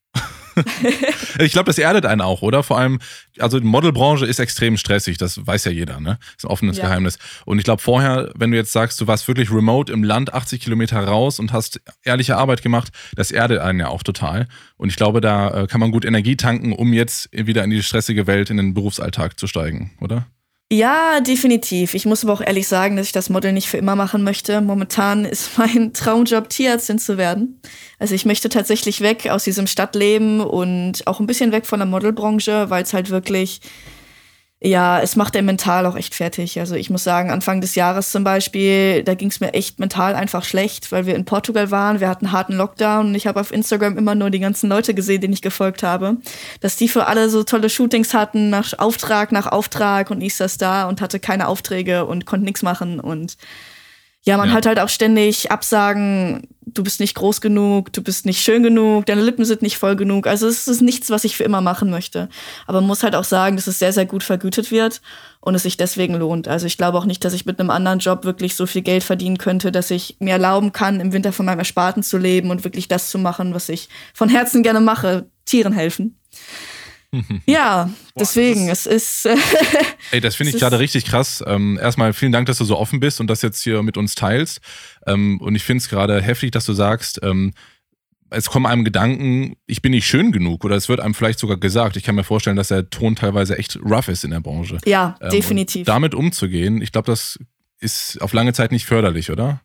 ich 1.39 1.53
glaube, 1.53 1.67
das 1.67 1.79
erdet 1.79 2.07
einen 2.07 2.21
auch, 2.21 2.43
oder? 2.43 2.63
Vor 2.63 2.79
allem, 2.79 2.99
also 3.39 3.61
die 3.61 3.67
Modelbranche 3.67 4.27
ist 4.27 4.39
extrem 4.39 4.77
stressig, 4.77 5.19
das 5.19 5.47
weiß 5.47 5.65
ja 5.65 5.73
jeder, 5.73 6.01
ne? 6.01 6.19
Ist 6.37 6.45
ein 6.45 6.51
offenes 6.51 6.77
ja. 6.77 6.85
Geheimnis. 6.85 7.19
Und 7.45 7.59
ich 7.59 7.65
glaube, 7.65 7.83
vorher, 7.83 8.33
wenn 8.37 8.51
du 8.51 8.57
jetzt 8.57 8.73
sagst, 8.73 9.01
du 9.01 9.07
warst 9.07 9.27
wirklich 9.29 9.51
remote 9.51 9.93
im 9.93 10.05
Land, 10.05 10.33
80 10.35 10.61
Kilometer 10.61 11.01
raus 11.05 11.39
und 11.39 11.53
hast 11.53 11.81
ehrliche 12.03 12.37
Arbeit 12.37 12.63
gemacht, 12.63 12.93
das 13.17 13.31
erdet 13.31 13.61
einen 13.61 13.81
ja 13.81 13.89
auch 13.89 14.03
total. 14.03 14.47
Und 14.77 14.89
ich 14.89 14.97
glaube, 14.97 15.21
da 15.21 15.63
äh, 15.63 15.67
kann 15.67 15.81
man 15.81 15.91
gut 15.91 16.05
Energie 16.05 16.37
tanken, 16.37 16.73
um 16.73 16.93
jetzt 16.93 17.29
wieder 17.33 17.65
in 17.65 17.71
die 17.71 17.83
stressige 17.83 18.27
Welt, 18.27 18.51
in 18.51 18.57
den 18.57 18.75
Berufsalltag 18.75 19.39
zu 19.39 19.47
steigen, 19.47 19.93
oder? 20.01 20.27
Ja, 20.73 21.21
definitiv. 21.21 21.95
Ich 21.95 22.07
muss 22.07 22.25
aber 22.25 22.33
auch 22.33 22.41
ehrlich 22.41 22.67
sagen, 22.67 22.97
dass 22.97 23.07
ich 23.07 23.13
das 23.13 23.31
Model 23.31 23.53
nicht 23.53 23.69
für 23.69 23.77
immer 23.77 23.97
machen 23.97 24.25
möchte. 24.25 24.61
Momentan 24.61 25.25
ist 25.25 25.51
mein 25.59 25.93
Traumjob, 25.93 26.49
Tierärztin 26.49 26.99
zu 26.99 27.17
werden. 27.19 27.61
Also 27.99 28.15
ich 28.15 28.25
möchte 28.25 28.49
tatsächlich 28.49 29.01
weg 29.01 29.29
aus 29.29 29.45
diesem 29.45 29.67
Stadtleben 29.67 30.41
und 30.41 31.07
auch 31.07 31.21
ein 31.21 31.27
bisschen 31.27 31.53
weg 31.53 31.67
von 31.67 31.79
der 31.79 31.87
Modelbranche, 31.87 32.71
weil 32.71 32.83
es 32.83 32.95
halt 32.95 33.11
wirklich 33.11 33.61
ja, 34.65 34.99
es 35.01 35.15
macht 35.15 35.37
er 35.37 35.43
mental 35.43 35.85
auch 35.85 35.95
echt 35.95 36.15
fertig. 36.15 36.59
Also 36.59 36.75
ich 36.75 36.89
muss 36.89 37.05
sagen, 37.05 37.31
Anfang 37.31 37.61
des 37.61 37.75
Jahres 37.75 38.11
zum 38.11 38.25
Beispiel, 38.25 39.03
da 39.05 39.15
ging 39.15 39.29
es 39.29 39.39
mir 39.39 39.53
echt 39.53 39.79
mental 39.79 40.15
einfach 40.15 40.43
schlecht, 40.43 40.91
weil 40.91 41.05
wir 41.05 41.17
in 41.17 41.27
Portugal 41.27 41.71
waren, 41.71 42.01
wir 42.01 42.09
hatten 42.09 42.33
harten 42.33 42.55
Lockdown 42.55 43.09
und 43.09 43.15
ich 43.15 43.27
habe 43.27 43.41
auf 43.41 43.53
Instagram 43.53 43.99
immer 43.99 44.15
nur 44.15 44.31
die 44.31 44.41
ganzen 44.41 44.71
Leute 44.71 44.95
gesehen, 44.95 45.21
denen 45.21 45.35
ich 45.35 45.43
gefolgt 45.43 45.83
habe, 45.83 46.17
dass 46.61 46.77
die 46.77 46.89
für 46.89 47.07
alle 47.09 47.29
so 47.29 47.43
tolle 47.43 47.69
Shootings 47.69 48.15
hatten, 48.15 48.49
nach 48.49 48.73
Auftrag 48.79 49.33
nach 49.33 49.47
Auftrag 49.47 50.11
und 50.11 50.23
ich 50.23 50.35
saß 50.35 50.57
da 50.57 50.89
und 50.89 51.03
hatte 51.03 51.21
keine 51.21 51.49
Aufträge 51.49 52.07
und 52.07 52.25
konnte 52.25 52.47
nichts 52.47 52.63
machen 52.63 53.01
und 53.01 53.37
Ja, 54.27 54.39
man 54.39 54.49
Ja. 54.49 54.55
hat 54.55 54.67
halt 54.67 54.79
auch 54.81 54.89
ständig 54.89 55.51
Absagen, 55.51 56.49
du 56.67 56.83
bist 56.83 56.99
nicht 56.99 57.15
groß 57.15 57.43
genug, 57.43 57.93
du 57.93 58.03
bist 58.03 58.25
nicht 58.25 58.43
schön 58.43 58.63
genug, 58.63 59.05
deine 59.05 59.21
Lippen 59.23 59.45
sind 59.45 59.61
nicht 59.61 59.77
voll 59.77 59.97
genug. 59.97 60.27
Also 60.27 60.49
es 60.49 60.67
ist 60.67 60.81
nichts, 60.81 61.11
was 61.11 61.25
ich 61.25 61.37
für 61.37 61.45
immer 61.45 61.61
machen 61.61 61.91
möchte. 61.91 62.31
Aber 62.67 62.81
man 62.81 62.89
muss 62.89 63.03
halt 63.03 63.15
auch 63.15 63.25
sagen, 63.25 63.57
dass 63.57 63.67
es 63.67 63.79
sehr, 63.79 63.93
sehr 63.93 64.07
gut 64.07 64.23
vergütet 64.23 64.71
wird 64.71 65.03
und 65.41 65.55
es 65.55 65.65
sich 65.65 65.77
deswegen 65.77 66.15
lohnt. 66.15 66.49
Also 66.49 66.67
ich 66.67 66.79
glaube 66.79 66.97
auch 66.97 67.05
nicht, 67.05 67.23
dass 67.23 67.35
ich 67.35 67.45
mit 67.45 67.61
einem 67.61 67.69
anderen 67.69 67.99
Job 67.99 68.25
wirklich 68.25 68.57
so 68.57 68.65
viel 68.65 68.83
Geld 68.83 69.05
verdienen 69.05 69.37
könnte, 69.37 69.71
dass 69.71 69.91
ich 69.91 70.17
mir 70.21 70.33
erlauben 70.33 70.73
kann, 70.73 71.01
im 71.01 71.13
Winter 71.13 71.33
von 71.33 71.45
meinem 71.45 71.59
Ersparten 71.59 72.03
zu 72.03 72.17
leben 72.17 72.51
und 72.51 72.65
wirklich 72.65 72.89
das 72.89 73.11
zu 73.11 73.19
machen, 73.19 73.53
was 73.55 73.69
ich 73.69 73.91
von 74.15 74.31
Herzen 74.31 74.63
gerne 74.63 74.81
mache, 74.81 75.27
Tieren 75.45 75.75
helfen. 75.75 76.19
Ja, 77.47 77.91
deswegen, 78.19 78.69
es 78.69 78.87
ist 78.87 79.27
äh, 79.27 79.37
Ey, 80.11 80.21
das 80.21 80.37
finde 80.37 80.53
ich 80.53 80.59
gerade 80.59 80.79
richtig 80.79 81.05
krass. 81.05 81.43
Ähm, 81.47 81.79
erstmal 81.81 82.13
vielen 82.13 82.33
Dank, 82.33 82.47
dass 82.47 82.59
du 82.59 82.65
so 82.65 82.79
offen 82.79 83.01
bist 83.01 83.21
und 83.21 83.29
das 83.29 83.43
jetzt 83.43 83.63
hier 83.63 83.83
mit 83.83 83.97
uns 83.97 84.15
teilst. 84.15 84.61
Ähm, 85.07 85.41
und 85.41 85.55
ich 85.55 85.65
finde 85.65 85.83
es 85.83 85.89
gerade 85.89 86.21
heftig, 86.21 86.51
dass 86.53 86.67
du 86.67 86.73
sagst, 86.73 87.21
ähm, 87.23 87.53
es 88.31 88.51
kommen 88.51 88.67
einem 88.67 88.85
Gedanken, 88.85 89.57
ich 89.67 89.83
bin 89.83 89.93
nicht 89.93 90.07
schön 90.07 90.33
genug 90.33 90.65
oder 90.65 90.77
es 90.77 90.89
wird 90.89 91.01
einem 91.01 91.15
vielleicht 91.15 91.39
sogar 91.39 91.57
gesagt. 91.57 91.97
Ich 91.97 92.03
kann 92.03 92.15
mir 92.15 92.25
vorstellen, 92.25 92.57
dass 92.57 92.69
der 92.69 92.91
Ton 92.91 93.17
teilweise 93.17 93.59
echt 93.59 93.79
rough 93.85 94.09
ist 94.09 94.25
in 94.25 94.31
der 94.31 94.41
Branche. 94.41 94.79
ja, 94.85 95.17
Ähm, 95.21 95.31
definitiv. 95.31 95.87
Damit 95.87 96.15
umzugehen, 96.15 96.83
ich 96.83 96.93
glaube, 96.93 97.07
das 97.07 97.39
ist 97.81 98.21
auf 98.21 98.33
lange 98.33 98.53
Zeit 98.53 98.73
nicht 98.73 98.87
förderlich, 98.87 99.31
oder? 99.31 99.61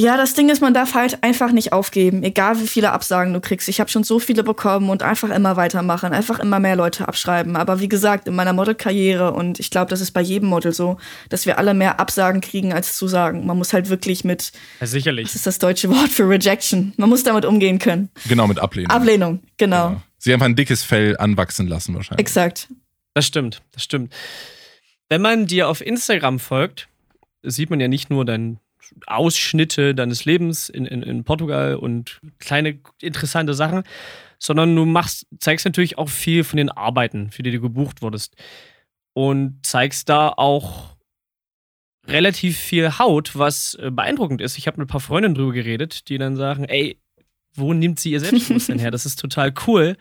Ja, 0.00 0.16
das 0.16 0.34
Ding 0.34 0.48
ist, 0.48 0.60
man 0.60 0.74
darf 0.74 0.94
halt 0.94 1.24
einfach 1.24 1.50
nicht 1.50 1.72
aufgeben, 1.72 2.22
egal 2.22 2.60
wie 2.60 2.68
viele 2.68 2.92
Absagen 2.92 3.32
du 3.34 3.40
kriegst. 3.40 3.68
Ich 3.68 3.80
habe 3.80 3.90
schon 3.90 4.04
so 4.04 4.20
viele 4.20 4.44
bekommen 4.44 4.90
und 4.90 5.02
einfach 5.02 5.28
immer 5.30 5.56
weitermachen, 5.56 6.12
einfach 6.12 6.38
immer 6.38 6.60
mehr 6.60 6.76
Leute 6.76 7.08
abschreiben. 7.08 7.56
Aber 7.56 7.80
wie 7.80 7.88
gesagt, 7.88 8.28
in 8.28 8.36
meiner 8.36 8.52
Modelkarriere 8.52 9.32
und 9.32 9.58
ich 9.58 9.72
glaube, 9.72 9.90
das 9.90 10.00
ist 10.00 10.12
bei 10.12 10.20
jedem 10.20 10.50
Model 10.50 10.72
so, 10.72 10.98
dass 11.30 11.46
wir 11.46 11.58
alle 11.58 11.74
mehr 11.74 11.98
Absagen 11.98 12.40
kriegen 12.40 12.72
als 12.72 12.96
Zusagen. 12.96 13.44
Man 13.44 13.58
muss 13.58 13.72
halt 13.72 13.88
wirklich 13.88 14.22
mit, 14.22 14.52
Ja, 14.78 14.86
sicherlich. 14.86 15.26
das 15.26 15.34
ist 15.34 15.46
das 15.48 15.58
deutsche 15.58 15.88
Wort 15.90 16.10
für 16.10 16.28
Rejection. 16.28 16.92
Man 16.96 17.08
muss 17.08 17.24
damit 17.24 17.44
umgehen 17.44 17.80
können. 17.80 18.08
Genau, 18.28 18.46
mit 18.46 18.60
Ablehnung. 18.60 18.92
Ablehnung, 18.92 19.40
genau. 19.56 19.90
Ja. 19.90 20.02
Sie 20.18 20.32
einfach 20.32 20.46
ein 20.46 20.54
dickes 20.54 20.84
Fell 20.84 21.16
anwachsen 21.16 21.66
lassen 21.66 21.96
wahrscheinlich. 21.96 22.20
Exakt. 22.20 22.68
Das 23.14 23.26
stimmt, 23.26 23.62
das 23.72 23.82
stimmt. 23.82 24.12
Wenn 25.08 25.22
man 25.22 25.48
dir 25.48 25.68
auf 25.68 25.80
Instagram 25.84 26.38
folgt, 26.38 26.86
sieht 27.42 27.70
man 27.70 27.80
ja 27.80 27.88
nicht 27.88 28.10
nur 28.10 28.24
deine 28.24 28.58
Ausschnitte 29.06 29.94
deines 29.94 30.24
Lebens 30.24 30.68
in, 30.68 30.86
in, 30.86 31.02
in 31.02 31.24
Portugal 31.24 31.76
und 31.76 32.20
kleine 32.38 32.80
interessante 33.00 33.54
Sachen, 33.54 33.84
sondern 34.38 34.74
du 34.74 34.84
machst, 34.84 35.26
zeigst 35.38 35.64
natürlich 35.66 35.98
auch 35.98 36.08
viel 36.08 36.44
von 36.44 36.56
den 36.56 36.70
Arbeiten, 36.70 37.30
für 37.30 37.42
die 37.42 37.50
du 37.50 37.60
gebucht 37.60 38.02
wurdest. 38.02 38.36
Und 39.14 39.60
zeigst 39.64 40.08
da 40.08 40.28
auch 40.28 40.96
relativ 42.06 42.56
viel 42.56 42.98
Haut, 42.98 43.36
was 43.36 43.74
äh, 43.74 43.90
beeindruckend 43.90 44.40
ist. 44.40 44.58
Ich 44.58 44.66
habe 44.66 44.78
mit 44.78 44.86
ein 44.86 44.90
paar 44.90 45.00
Freundinnen 45.00 45.34
drüber 45.34 45.52
geredet, 45.52 46.08
die 46.08 46.18
dann 46.18 46.36
sagen, 46.36 46.64
ey, 46.64 46.98
wo 47.54 47.74
nimmt 47.74 47.98
sie 48.00 48.12
ihr 48.12 48.20
Selbstbewusstsein 48.20 48.78
her? 48.78 48.90
Das 48.90 49.06
ist 49.06 49.16
total 49.16 49.52
cool. 49.66 49.96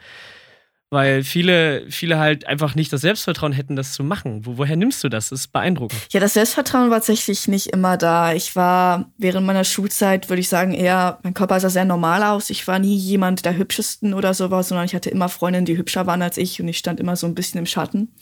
Weil 0.90 1.24
viele, 1.24 1.86
viele 1.92 2.18
halt 2.18 2.48
einfach 2.48 2.74
nicht 2.74 2.94
das 2.94 3.02
Selbstvertrauen 3.02 3.52
hätten, 3.52 3.76
das 3.76 3.92
zu 3.92 4.06
machen. 4.06 4.46
Wo, 4.46 4.58
woher 4.58 4.78
nimmst 4.78 5.04
du 5.04 5.10
das? 5.10 5.30
Das 5.30 5.42
ist 5.42 5.52
beeindruckend. 5.52 6.00
Ja, 6.12 6.22
das 6.22 6.34
Selbstvertrauen 6.34 6.90
war 6.90 7.00
tatsächlich 7.00 7.50
nicht 7.50 7.68
immer 7.68 7.98
da. 7.98 8.34
Ich 8.34 8.56
war 8.56 9.12
während 9.18 9.46
meiner 9.46 9.66
Schulzeit, 9.66 10.30
würde 10.30 10.40
ich 10.40 10.48
sagen, 10.48 10.74
eher, 10.74 11.20
mein 11.24 11.34
Körper 11.34 11.60
sah 11.60 11.70
sehr 11.70 11.84
normal 11.84 12.24
aus. 12.24 12.50
Ich 12.50 12.66
war 12.68 12.80
nie 12.80 12.96
jemand 12.96 13.44
der 13.44 13.58
hübschesten 13.58 14.14
oder 14.14 14.34
sowas, 14.34 14.70
sondern 14.70 14.86
ich 14.86 14.96
hatte 14.96 15.10
immer 15.10 15.28
Freundinnen, 15.28 15.66
die 15.66 15.78
hübscher 15.78 16.08
waren 16.08 16.22
als 16.22 16.38
ich 16.38 16.62
und 16.62 16.70
ich 16.70 16.78
stand 16.78 17.02
immer 17.02 17.18
so 17.18 17.28
ein 17.28 17.36
bisschen 17.36 17.60
im 17.60 17.66
Schatten. 17.66 18.14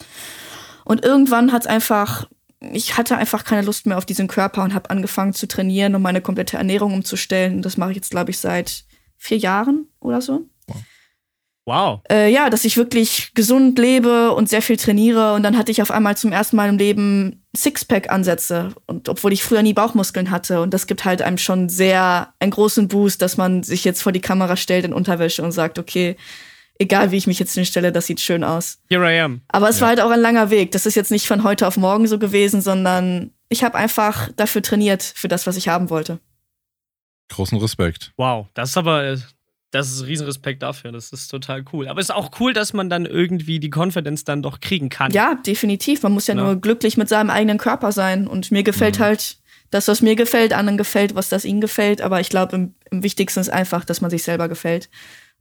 Und 0.86 1.06
irgendwann 1.06 1.52
hat 1.52 1.64
es 1.64 1.68
einfach, 1.68 2.28
ich 2.60 2.98
hatte 2.98 3.16
einfach 3.16 3.44
keine 3.44 3.62
Lust 3.62 3.86
mehr 3.86 4.00
auf 4.00 4.08
diesen 4.08 4.28
Körper 4.28 4.64
und 4.64 4.74
habe 4.74 4.90
angefangen 4.90 5.34
zu 5.34 5.48
trainieren, 5.48 5.94
um 5.94 6.02
meine 6.02 6.22
komplette 6.22 6.58
Ernährung 6.58 6.96
umzustellen. 6.96 7.58
Und 7.58 7.66
das 7.66 7.78
mache 7.78 7.92
ich 7.92 7.98
jetzt, 7.98 8.10
glaube 8.10 8.32
ich, 8.32 8.40
seit 8.40 8.86
vier 9.18 9.38
Jahren 9.38 9.88
oder 10.00 10.20
so 10.20 10.50
Wow. 11.66 12.02
äh, 12.12 12.32
ja, 12.32 12.50
dass 12.52 12.64
ich 12.64 12.78
wirklich 12.78 13.32
gesund 13.34 13.80
lebe 13.80 14.32
und 14.34 14.48
sehr 14.50 14.62
viel 14.62 14.78
trainiere. 14.78 15.34
Und 15.34 15.42
dann 15.44 15.58
hatte 15.58 15.72
ich 15.72 15.82
auf 15.82 15.90
einmal 15.90 16.16
zum 16.16 16.32
ersten 16.32 16.56
Mal 16.56 16.70
im 16.70 16.78
Leben 16.78 17.44
Sixpack-Ansätze. 17.58 18.74
Und 18.86 19.10
obwohl 19.10 19.34
ich 19.34 19.44
früher 19.44 19.64
nie 19.64 19.74
Bauchmuskeln 19.74 20.30
hatte. 20.30 20.62
Und 20.62 20.74
das 20.74 20.86
gibt 20.88 21.06
halt 21.06 21.22
einem 21.24 21.38
schon 21.40 21.70
sehr 21.70 22.34
einen 22.40 22.52
großen 22.52 22.88
Boost, 22.88 23.22
dass 23.22 23.38
man 23.38 23.64
sich 23.64 23.84
jetzt 23.84 24.04
vor 24.04 24.12
die 24.12 24.22
Kamera 24.22 24.56
stellt 24.58 24.86
in 24.86 24.94
Unterwäsche 24.94 25.42
und 25.42 25.52
sagt, 25.54 25.80
okay, 25.80 26.16
egal 26.78 27.12
wie 27.12 27.18
ich 27.18 27.26
mich 27.26 27.40
jetzt 27.40 27.54
hinstelle, 27.56 27.92
das 27.92 28.06
sieht 28.06 28.20
schön 28.20 28.44
aus. 28.44 28.78
Here 28.90 29.10
I 29.12 29.20
am. 29.22 29.42
Aber 29.48 29.68
es 29.70 29.78
Ja. 29.78 29.82
war 29.82 29.90
halt 29.90 30.02
auch 30.02 30.12
ein 30.12 30.20
langer 30.22 30.50
Weg. 30.52 30.72
Das 30.72 30.86
ist 30.86 30.96
jetzt 30.96 31.10
nicht 31.12 31.26
von 31.28 31.44
heute 31.44 31.66
auf 31.68 31.78
morgen 31.78 32.06
so 32.06 32.20
gewesen, 32.20 32.62
sondern 32.62 33.32
ich 33.50 33.64
habe 33.64 33.76
einfach 33.76 34.30
dafür 34.36 34.62
trainiert, 34.62 35.02
für 35.02 35.28
das, 35.28 35.48
was 35.48 35.58
ich 35.58 35.68
haben 35.68 35.90
wollte. 35.90 36.20
Großen 37.30 37.58
Respekt. 37.58 38.12
Wow. 38.18 38.48
Das 38.54 38.70
ist 38.70 38.78
aber, 38.78 39.04
äh, 39.04 39.18
das 39.72 39.92
ist 39.92 40.06
Riesenrespekt 40.06 40.64
dafür. 40.64 40.92
Das 40.92 41.12
ist 41.12 41.28
total 41.28 41.66
cool. 41.74 41.88
Aber 41.88 42.00
es 42.00 42.08
ist 42.10 42.16
auch 42.16 42.32
cool, 42.40 42.54
dass 42.54 42.72
man 42.74 42.90
dann 42.90 43.06
irgendwie 43.06 43.60
die 43.60 43.70
Confidence 43.74 44.24
dann 44.24 44.42
doch 44.42 44.60
kriegen 44.62 44.90
kann. 44.90 45.12
Ja, 45.12 45.36
definitiv. 45.36 46.04
Man 46.04 46.14
muss 46.14 46.28
ja 46.28 46.36
Ja. 46.36 46.44
nur 46.44 46.56
glücklich 46.62 46.96
mit 46.98 47.10
seinem 47.10 47.30
eigenen 47.30 47.58
Körper 47.58 47.92
sein. 47.92 48.28
Und 48.28 48.52
mir 48.52 48.64
gefällt 48.64 49.00
Mhm. 49.00 49.04
halt 49.04 49.38
das, 49.72 49.88
was 49.88 50.02
mir 50.02 50.16
gefällt, 50.16 50.54
anderen 50.54 50.78
gefällt, 50.78 51.16
was 51.16 51.28
das 51.30 51.44
ihnen 51.44 51.60
gefällt. 51.62 52.02
Aber 52.02 52.22
ich 52.22 52.30
glaube, 52.30 52.56
im, 52.56 52.76
im 52.92 53.04
wichtigsten 53.04 53.40
ist 53.42 53.50
einfach, 53.50 53.84
dass 53.84 54.00
man 54.02 54.10
sich 54.12 54.24
selber 54.24 54.48
gefällt. 54.48 54.90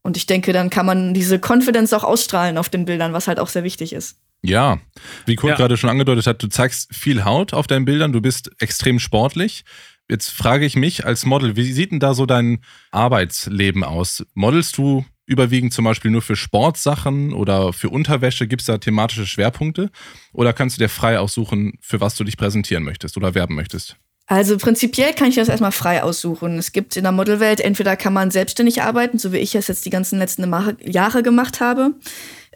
Und 0.03 0.17
ich 0.17 0.27
denke, 0.27 0.53
dann 0.53 0.69
kann 0.69 0.85
man 0.87 1.15
diese 1.15 1.39
Confidence 1.39 1.93
auch 1.93 2.05
ausstrahlen 2.05 2.59
auf 2.59 2.69
den 2.69 2.85
Bildern, 2.85 3.13
was 3.13 3.29
halt 3.29 3.39
auch 3.39 3.49
sehr 3.49 3.63
wichtig 3.65 3.93
ist. 3.93 4.19
Ja, 4.43 4.79
wie 5.25 5.37
Kurt 5.37 5.53
Ja. 5.53 5.57
gerade 5.57 5.79
schon 5.79 5.89
angedeutet 5.89 6.27
hat, 6.27 6.43
du 6.43 6.49
zeigst 6.49 6.95
viel 6.95 7.25
Haut 7.25 7.55
auf 7.55 7.67
deinen 7.67 7.87
Bildern, 7.87 8.13
du 8.13 8.21
bist 8.21 8.51
extrem 8.59 8.99
sportlich. 8.99 9.65
Jetzt 10.11 10.29
frage 10.29 10.67
ich 10.67 10.77
mich 10.77 11.07
als 11.07 11.25
Model, 11.25 11.57
wie 11.57 11.73
sieht 11.73 11.91
denn 11.91 12.01
da 12.01 12.15
so 12.15 12.27
dein 12.27 12.61
Arbeitsleben 12.91 13.85
aus? 13.85 14.25
Modelst 14.35 14.77
du 14.77 15.05
überwiegend 15.27 15.73
zum 15.73 15.87
Beispiel 15.87 16.11
nur 16.11 16.21
für 16.21 16.37
Sportsachen 16.37 17.33
oder 17.33 17.73
für 17.73 17.89
Unterwäsche? 17.89 18.47
Gibt 18.47 18.63
es 18.63 18.67
da 18.67 18.77
thematische 18.79 19.27
Schwerpunkte? 19.27 19.91
Oder 20.33 20.53
kannst 20.53 20.77
du 20.77 20.83
dir 20.83 20.91
frei 20.91 21.19
aussuchen, 21.19 21.79
für 21.81 22.01
was 22.01 22.17
du 22.17 22.25
dich 22.25 22.37
präsentieren 22.37 22.85
möchtest 22.85 23.17
oder 23.17 23.35
werben 23.35 23.55
möchtest? 23.55 23.97
Also 24.27 24.57
prinzipiell 24.57 25.13
kann 25.13 25.29
ich 25.29 25.35
das 25.35 25.49
erstmal 25.51 25.73
frei 25.73 26.03
aussuchen. 26.03 26.57
Es 26.59 26.73
gibt 26.73 26.97
in 26.97 27.03
der 27.03 27.13
Modelwelt, 27.13 27.61
entweder 27.61 27.95
kann 27.95 28.15
man 28.15 28.31
selbstständig 28.31 28.83
arbeiten, 28.83 29.19
so 29.19 29.33
wie 29.33 29.39
ich 29.39 29.55
es 29.55 29.69
jetzt 29.69 29.85
die 29.85 29.91
ganzen 29.91 30.19
letzten 30.19 30.51
Jahre 30.81 31.23
gemacht 31.23 31.61
habe, 31.61 31.93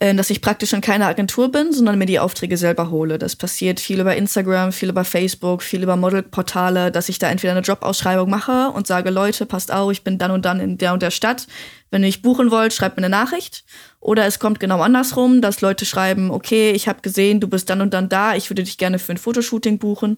dass 0.00 0.30
ich 0.30 0.40
praktisch 0.40 0.72
in 0.72 0.80
keiner 0.80 1.06
Agentur 1.08 1.50
bin, 1.50 1.72
sondern 1.72 1.98
mir 1.98 2.06
die 2.06 2.20
Aufträge 2.20 2.56
selber 2.56 2.90
hole. 2.90 3.18
Das 3.18 3.34
passiert 3.34 3.80
viel 3.80 3.98
über 3.98 4.14
Instagram, 4.14 4.70
viel 4.70 4.90
über 4.90 5.04
Facebook, 5.04 5.62
viel 5.62 5.82
über 5.82 5.96
Modelportale, 5.96 6.92
dass 6.92 7.08
ich 7.08 7.18
da 7.18 7.28
entweder 7.28 7.52
eine 7.52 7.62
Jobausschreibung 7.62 8.30
mache 8.30 8.70
und 8.70 8.86
sage, 8.86 9.10
Leute, 9.10 9.44
passt 9.44 9.72
auf, 9.72 9.90
ich 9.90 10.04
bin 10.04 10.18
dann 10.18 10.30
und 10.30 10.44
dann 10.44 10.60
in 10.60 10.78
der 10.78 10.92
und 10.92 11.02
der 11.02 11.10
Stadt. 11.10 11.48
Wenn 11.90 12.02
ihr 12.02 12.08
mich 12.08 12.22
buchen 12.22 12.50
wollt, 12.50 12.72
schreibt 12.72 12.96
mir 12.96 13.04
eine 13.04 13.10
Nachricht. 13.10 13.64
Oder 14.00 14.26
es 14.26 14.38
kommt 14.38 14.60
genau 14.60 14.80
andersrum, 14.80 15.42
dass 15.42 15.62
Leute 15.62 15.84
schreiben, 15.84 16.30
okay, 16.30 16.70
ich 16.70 16.86
habe 16.86 17.00
gesehen, 17.00 17.40
du 17.40 17.48
bist 17.48 17.68
dann 17.68 17.80
und 17.80 17.92
dann 17.92 18.08
da, 18.08 18.36
ich 18.36 18.50
würde 18.50 18.62
dich 18.62 18.78
gerne 18.78 18.98
für 18.98 19.12
ein 19.12 19.18
Fotoshooting 19.18 19.78
buchen. 19.78 20.16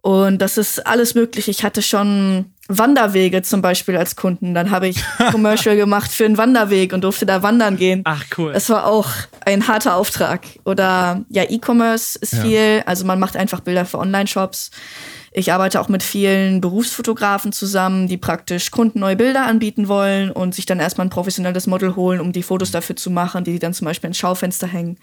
Und 0.00 0.38
das 0.38 0.58
ist 0.58 0.86
alles 0.86 1.14
möglich. 1.14 1.48
Ich 1.48 1.62
hatte 1.62 1.82
schon 1.82 2.46
Wanderwege 2.68 3.42
zum 3.42 3.62
Beispiel 3.62 3.96
als 3.96 4.14
Kunden. 4.14 4.54
Dann 4.54 4.70
habe 4.70 4.88
ich 4.88 5.02
Commercial 5.32 5.74
gemacht 5.76 6.10
für 6.12 6.24
einen 6.26 6.36
Wanderweg 6.36 6.92
und 6.92 7.02
durfte 7.02 7.24
da 7.26 7.42
wandern 7.42 7.76
gehen. 7.76 8.02
Ach, 8.04 8.24
cool. 8.36 8.52
Es 8.54 8.68
war 8.68 8.86
auch 8.86 9.08
ein 9.46 9.66
harter 9.68 9.94
Auftrag. 9.96 10.42
Oder 10.64 11.24
ja, 11.30 11.44
E-Commerce 11.48 12.18
ist 12.18 12.34
Ja. 12.34 12.42
viel. 12.42 12.82
Also 12.86 13.04
man 13.06 13.18
macht 13.18 13.36
einfach 13.36 13.60
Bilder 13.60 13.86
für 13.86 13.98
Online-Shops. 13.98 14.70
Ich 15.32 15.52
arbeite 15.52 15.80
auch 15.80 15.88
mit 15.88 16.02
vielen 16.02 16.60
Berufsfotografen 16.60 17.52
zusammen, 17.52 18.06
die 18.08 18.16
praktisch 18.16 18.70
Kunden 18.70 19.00
neue 19.00 19.16
Bilder 19.16 19.46
anbieten 19.46 19.88
wollen 19.88 20.30
und 20.30 20.54
sich 20.54 20.66
dann 20.66 20.80
erstmal 20.80 21.06
ein 21.06 21.10
professionelles 21.10 21.66
Model 21.66 21.96
holen, 21.96 22.20
um 22.20 22.32
die 22.32 22.42
Fotos 22.42 22.70
dafür 22.70 22.96
zu 22.96 23.10
machen, 23.10 23.44
die 23.44 23.58
dann 23.58 23.74
zum 23.74 23.84
Beispiel 23.84 24.08
ins 24.08 24.18
Schaufenster 24.18 24.66
hängen. 24.66 24.98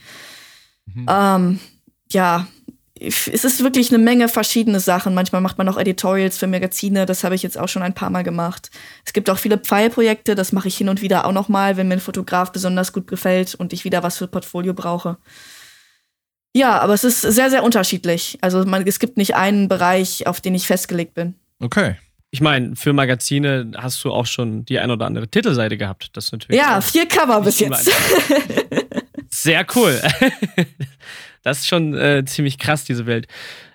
Ähm, 1.07 1.59
ja, 2.11 2.47
es 2.99 3.27
ist 3.27 3.61
wirklich 3.61 3.89
eine 3.89 4.01
Menge 4.01 4.29
verschiedene 4.29 4.79
Sachen. 4.79 5.13
Manchmal 5.13 5.41
macht 5.41 5.57
man 5.57 5.67
auch 5.67 5.77
Editorials 5.77 6.37
für 6.37 6.47
Magazine, 6.47 7.05
das 7.05 7.23
habe 7.23 7.35
ich 7.35 7.43
jetzt 7.43 7.57
auch 7.57 7.67
schon 7.67 7.81
ein 7.81 7.93
paar 7.93 8.09
Mal 8.09 8.23
gemacht. 8.23 8.71
Es 9.05 9.11
gibt 9.11 9.29
auch 9.29 9.37
viele 9.37 9.57
Pfeilprojekte, 9.57 10.35
das 10.35 10.53
mache 10.53 10.69
ich 10.69 10.77
hin 10.77 10.87
und 10.87 11.01
wieder 11.01 11.25
auch 11.25 11.33
noch 11.33 11.49
mal, 11.49 11.75
wenn 11.75 11.87
mir 11.87 11.95
ein 11.95 11.99
Fotograf 11.99 12.51
besonders 12.51 12.93
gut 12.93 13.07
gefällt 13.07 13.53
und 13.55 13.73
ich 13.73 13.83
wieder 13.83 14.01
was 14.01 14.17
für 14.17 14.27
Portfolio 14.27 14.73
brauche. 14.73 15.17
Ja, 16.55 16.79
aber 16.79 16.93
es 16.93 17.03
ist 17.03 17.19
sehr, 17.19 17.49
sehr 17.49 17.63
unterschiedlich. 17.63 18.37
Also 18.39 18.63
man, 18.63 18.87
es 18.87 18.99
gibt 18.99 19.17
nicht 19.17 19.35
einen 19.35 19.67
Bereich, 19.67 20.25
auf 20.25 20.39
den 20.39 20.55
ich 20.55 20.67
festgelegt 20.67 21.13
bin. 21.13 21.35
Okay. 21.59 21.97
Ich 22.31 22.39
meine, 22.39 22.77
für 22.77 22.93
Magazine 22.93 23.71
hast 23.75 24.03
du 24.05 24.11
auch 24.11 24.25
schon 24.25 24.63
die 24.65 24.79
ein 24.79 24.89
oder 24.89 25.05
andere 25.05 25.27
Titelseite 25.27 25.77
gehabt. 25.77 26.11
Das 26.13 26.25
ist 26.25 26.31
natürlich 26.31 26.61
Ja, 26.61 26.79
vier 26.79 27.07
Cover 27.07 27.41
bis 27.41 27.59
jetzt. 27.59 27.91
sehr 29.29 29.65
cool. 29.75 30.01
Das 31.45 31.59
ist 31.59 31.67
schon 31.67 31.93
äh, 31.93 32.25
ziemlich 32.25 32.57
krass, 32.57 32.85
diese 32.85 33.05
Welt. 33.05 33.27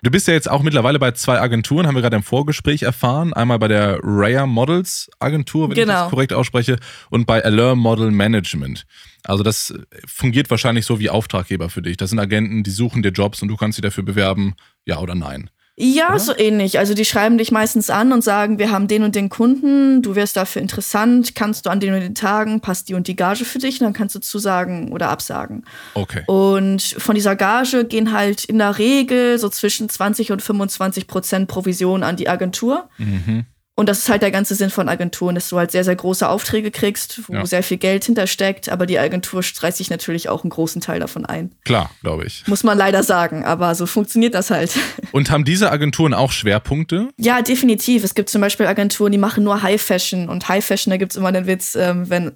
Du 0.03 0.11
bist 0.11 0.27
ja 0.27 0.33
jetzt 0.33 0.51
auch 0.51 0.61
mittlerweile 0.61 0.99
bei 0.99 1.11
zwei 1.13 1.39
Agenturen, 1.39 1.87
haben 1.87 1.95
wir 1.95 2.01
gerade 2.01 2.17
im 2.17 2.23
Vorgespräch 2.23 2.83
erfahren. 2.83 3.31
Einmal 3.31 3.59
bei 3.59 3.69
der 3.69 3.97
Raya 4.03 4.45
Models 4.45 5.09
Agentur, 5.19 5.69
wenn 5.69 5.77
ich 5.77 5.83
Genau. 5.83 5.93
das 5.93 6.09
korrekt 6.09 6.33
ausspreche, 6.33 6.77
und 7.09 7.25
bei 7.25 7.41
Allure 7.43 7.77
Model 7.77 8.11
Management. 8.11 8.85
Also 9.23 9.41
das 9.41 9.73
fungiert 10.05 10.49
wahrscheinlich 10.49 10.85
so 10.85 10.99
wie 10.99 11.09
Auftraggeber 11.09 11.69
für 11.69 11.81
dich. 11.81 11.95
Das 11.95 12.09
sind 12.09 12.19
Agenten, 12.19 12.63
die 12.63 12.71
suchen 12.71 13.03
dir 13.03 13.11
Jobs 13.11 13.41
und 13.41 13.47
du 13.47 13.55
kannst 13.55 13.77
sie 13.77 13.81
dafür 13.81 14.03
bewerben, 14.03 14.55
ja 14.85 14.97
oder 14.99 15.15
nein. 15.15 15.49
Ja, 15.83 16.09
Oder? 16.09 16.19
so 16.19 16.37
ähnlich. 16.37 16.77
Also 16.77 16.93
die 16.93 17.05
schreiben 17.05 17.39
dich 17.39 17.51
meistens 17.51 17.89
an 17.89 18.13
und 18.13 18.23
sagen, 18.23 18.59
wir 18.59 18.71
haben 18.71 18.87
den 18.87 19.01
und 19.01 19.15
den 19.15 19.29
Kunden, 19.29 20.03
du 20.03 20.13
wärst 20.13 20.37
dafür 20.37 20.61
interessant, 20.61 21.33
kannst 21.33 21.65
du 21.65 21.71
an 21.71 21.79
den 21.79 21.93
und 21.95 22.01
den 22.01 22.13
Tagen, 22.13 22.61
passt 22.61 22.87
die 22.87 22.93
und 22.93 23.07
die 23.07 23.15
Gage 23.15 23.45
für 23.45 23.57
dich, 23.57 23.81
und 23.81 23.85
dann 23.85 23.93
kannst 23.93 24.13
du 24.13 24.19
zusagen 24.19 24.91
oder 24.91 25.09
absagen. 25.09 25.65
Okay. 25.95 26.23
Und 26.27 26.83
von 26.83 27.15
dieser 27.15 27.35
Gage 27.35 27.85
gehen 27.85 28.11
halt 28.11 28.45
in 28.45 28.59
der 28.59 28.77
Regel 28.77 29.39
so 29.39 29.49
zwischen 29.49 29.89
20 29.89 30.31
und 30.31 30.43
25 30.43 31.07
Prozent 31.07 31.47
Provision 31.47 32.03
an 32.03 32.15
die 32.15 32.29
Agentur. 32.29 32.87
Mhm. 32.99 33.45
Und 33.75 33.87
das 33.87 33.99
ist 33.99 34.09
halt 34.09 34.21
der 34.21 34.31
ganze 34.31 34.53
Sinn 34.53 34.69
von 34.69 34.89
Agenturen, 34.89 35.33
dass 35.33 35.49
du 35.49 35.57
halt 35.57 35.71
sehr, 35.71 35.83
sehr 35.83 35.95
große 35.95 36.27
Aufträge 36.27 36.71
kriegst, 36.71 37.21
wo 37.27 37.33
ja. 37.33 37.45
sehr 37.45 37.63
viel 37.63 37.77
Geld 37.77 38.03
hintersteckt, 38.03 38.69
aber 38.69 38.85
die 38.85 38.99
Agentur 38.99 39.43
streicht 39.43 39.77
sich 39.77 39.89
natürlich 39.89 40.29
auch 40.29 40.43
einen 40.43 40.49
großen 40.49 40.81
Teil 40.81 40.99
davon 40.99 41.25
ein. 41.25 41.55
Klar, 41.63 41.89
glaube 42.01 42.25
ich. 42.25 42.45
Muss 42.47 42.63
man 42.63 42.77
leider 42.77 43.01
sagen, 43.01 43.45
aber 43.45 43.73
so 43.75 43.85
funktioniert 43.85 44.35
das 44.35 44.51
halt. 44.51 44.77
Und 45.11 45.31
haben 45.31 45.45
diese 45.45 45.71
Agenturen 45.71 46.13
auch 46.13 46.31
Schwerpunkte? 46.31 47.09
Ja, 47.17 47.41
definitiv. 47.41 48.03
Es 48.03 48.13
gibt 48.13 48.29
zum 48.29 48.41
Beispiel 48.41 48.67
Agenturen, 48.67 49.11
die 49.11 49.17
machen 49.17 49.43
nur 49.43 49.63
High 49.63 49.81
Fashion 49.81 50.29
und 50.29 50.47
High 50.47 50.63
Fashion, 50.63 50.91
da 50.91 50.97
gibt 50.97 51.13
es 51.13 51.17
immer 51.17 51.31
den 51.31 51.47
Witz, 51.47 51.75
ähm, 51.75 52.09
wenn 52.09 52.31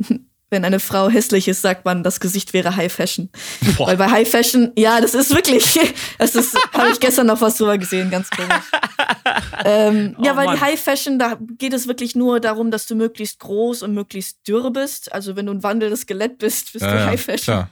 wenn 0.50 0.64
eine 0.64 0.80
Frau 0.80 1.10
hässlich 1.10 1.48
ist, 1.48 1.62
sagt 1.62 1.86
man, 1.86 2.04
das 2.04 2.20
Gesicht 2.20 2.54
wäre 2.54 2.76
High 2.76 2.92
Fashion. 2.92 3.30
Boah. 3.78 3.88
Weil 3.88 3.98
bei 3.98 4.10
High 4.10 4.30
Fashion, 4.30 4.72
ja, 4.78 5.02
das 5.02 5.14
ist 5.14 5.34
wirklich, 5.34 5.80
das 6.18 6.36
ist, 6.36 6.56
habe 6.74 6.90
ich 6.92 7.00
gestern 7.00 7.28
noch 7.28 7.42
was 7.42 7.58
drüber 7.58 7.78
gesehen, 7.78 8.10
ganz 8.12 8.30
komisch. 8.30 8.52
ähm, 9.66 10.16
oh, 10.20 10.24
ja, 10.24 10.36
weil 10.36 10.46
Mann. 10.46 10.56
die 10.56 10.62
High 10.62 10.80
Fashion, 10.80 11.18
da 11.18 11.38
geht 11.58 11.74
es 11.74 11.88
wirklich 11.88 12.16
nur 12.16 12.40
darum, 12.40 12.72
dass 12.72 12.86
du 12.86 12.96
möglichst 12.96 13.40
groß 13.40 13.82
und 13.82 13.94
möglichst 13.94 14.48
dürr 14.48 14.72
bist. 14.72 15.12
Also 15.14 15.36
wenn 15.36 15.48
du 15.48 15.54
ein 15.54 15.64
wandelndes 15.64 16.02
Skelett 16.02 16.38
bist, 16.38 16.74
bist 16.74 16.86
ja, 16.86 16.92
du 16.92 17.06
High 17.06 17.22
Fashion. 17.22 17.56
Klar. 17.56 17.70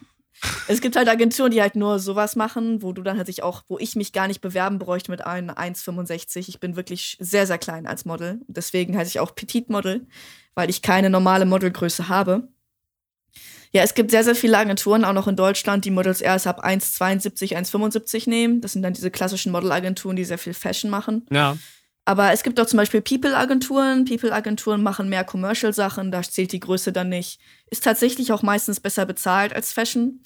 Es 0.67 0.81
gibt 0.81 0.95
halt 0.95 1.07
Agenturen, 1.07 1.51
die 1.51 1.61
halt 1.61 1.75
nur 1.75 1.99
sowas 1.99 2.35
machen, 2.35 2.81
wo 2.81 2.91
du 2.91 3.01
dann 3.01 3.17
halt 3.17 3.27
sich 3.27 3.43
auch, 3.43 3.63
wo 3.67 3.79
ich 3.79 3.95
mich 3.95 4.11
gar 4.11 4.27
nicht 4.27 4.41
bewerben 4.41 4.79
bräuchte 4.79 5.11
mit 5.11 5.25
einem 5.25 5.51
1,65. 5.51 6.49
Ich 6.49 6.59
bin 6.59 6.75
wirklich 6.75 7.17
sehr, 7.19 7.47
sehr 7.47 7.57
klein 7.57 7.87
als 7.87 8.05
Model. 8.05 8.41
Deswegen 8.47 8.97
heiße 8.97 9.09
ich 9.09 9.19
auch 9.19 9.35
Petit 9.35 9.69
Model, 9.69 10.05
weil 10.53 10.69
ich 10.69 10.81
keine 10.81 11.09
normale 11.09 11.45
Modelgröße 11.45 12.09
habe. 12.09 12.47
Ja, 13.75 13.81
es 13.81 13.95
gibt 13.95 14.11
sehr, 14.11 14.23
sehr 14.23 14.35
viele 14.35 14.57
Agenturen, 14.57 15.03
auch 15.03 15.13
noch 15.13 15.27
in 15.27 15.35
Deutschland, 15.35 15.83
die 15.83 15.91
Models 15.91 16.21
erst 16.21 16.45
ab 16.45 16.63
1,72, 16.63 17.55
1,75 17.55 18.29
nehmen. 18.29 18.61
Das 18.61 18.73
sind 18.73 18.83
dann 18.83 18.93
diese 18.93 19.09
klassischen 19.09 19.51
Modelagenturen, 19.51 20.15
die 20.15 20.25
sehr 20.25 20.37
viel 20.37 20.53
Fashion 20.53 20.91
machen. 20.91 21.25
Ja. 21.31 21.57
Aber 22.05 22.33
es 22.33 22.43
gibt 22.43 22.59
auch 22.59 22.67
zum 22.67 22.77
Beispiel 22.77 23.01
People-Agenturen. 23.01 24.05
People-Agenturen 24.05 24.83
machen 24.83 25.09
mehr 25.09 25.23
Commercial-Sachen, 25.23 26.11
da 26.11 26.21
zählt 26.21 26.51
die 26.51 26.59
Größe 26.59 26.91
dann 26.91 27.09
nicht. 27.09 27.39
Ist 27.71 27.83
tatsächlich 27.83 28.31
auch 28.31 28.43
meistens 28.43 28.79
besser 28.79 29.07
bezahlt 29.07 29.55
als 29.55 29.73
Fashion. 29.73 30.21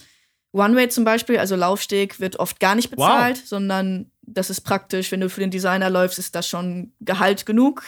One-Way 0.52 0.90
zum 0.90 1.06
Beispiel, 1.06 1.38
also 1.38 1.56
Laufsteg, 1.56 2.20
wird 2.20 2.40
oft 2.40 2.60
gar 2.60 2.76
nicht 2.76 2.90
bezahlt, 2.90 3.38
wow. 3.38 3.46
sondern 3.46 4.12
das 4.28 4.50
ist 4.50 4.62
praktisch, 4.62 5.12
wenn 5.12 5.22
du 5.22 5.30
für 5.30 5.40
den 5.40 5.50
Designer 5.52 5.90
läufst, 5.90 6.20
ist 6.20 6.36
das 6.36 6.48
schon 6.48 6.92
Gehalt 7.00 7.46
genug. 7.46 7.84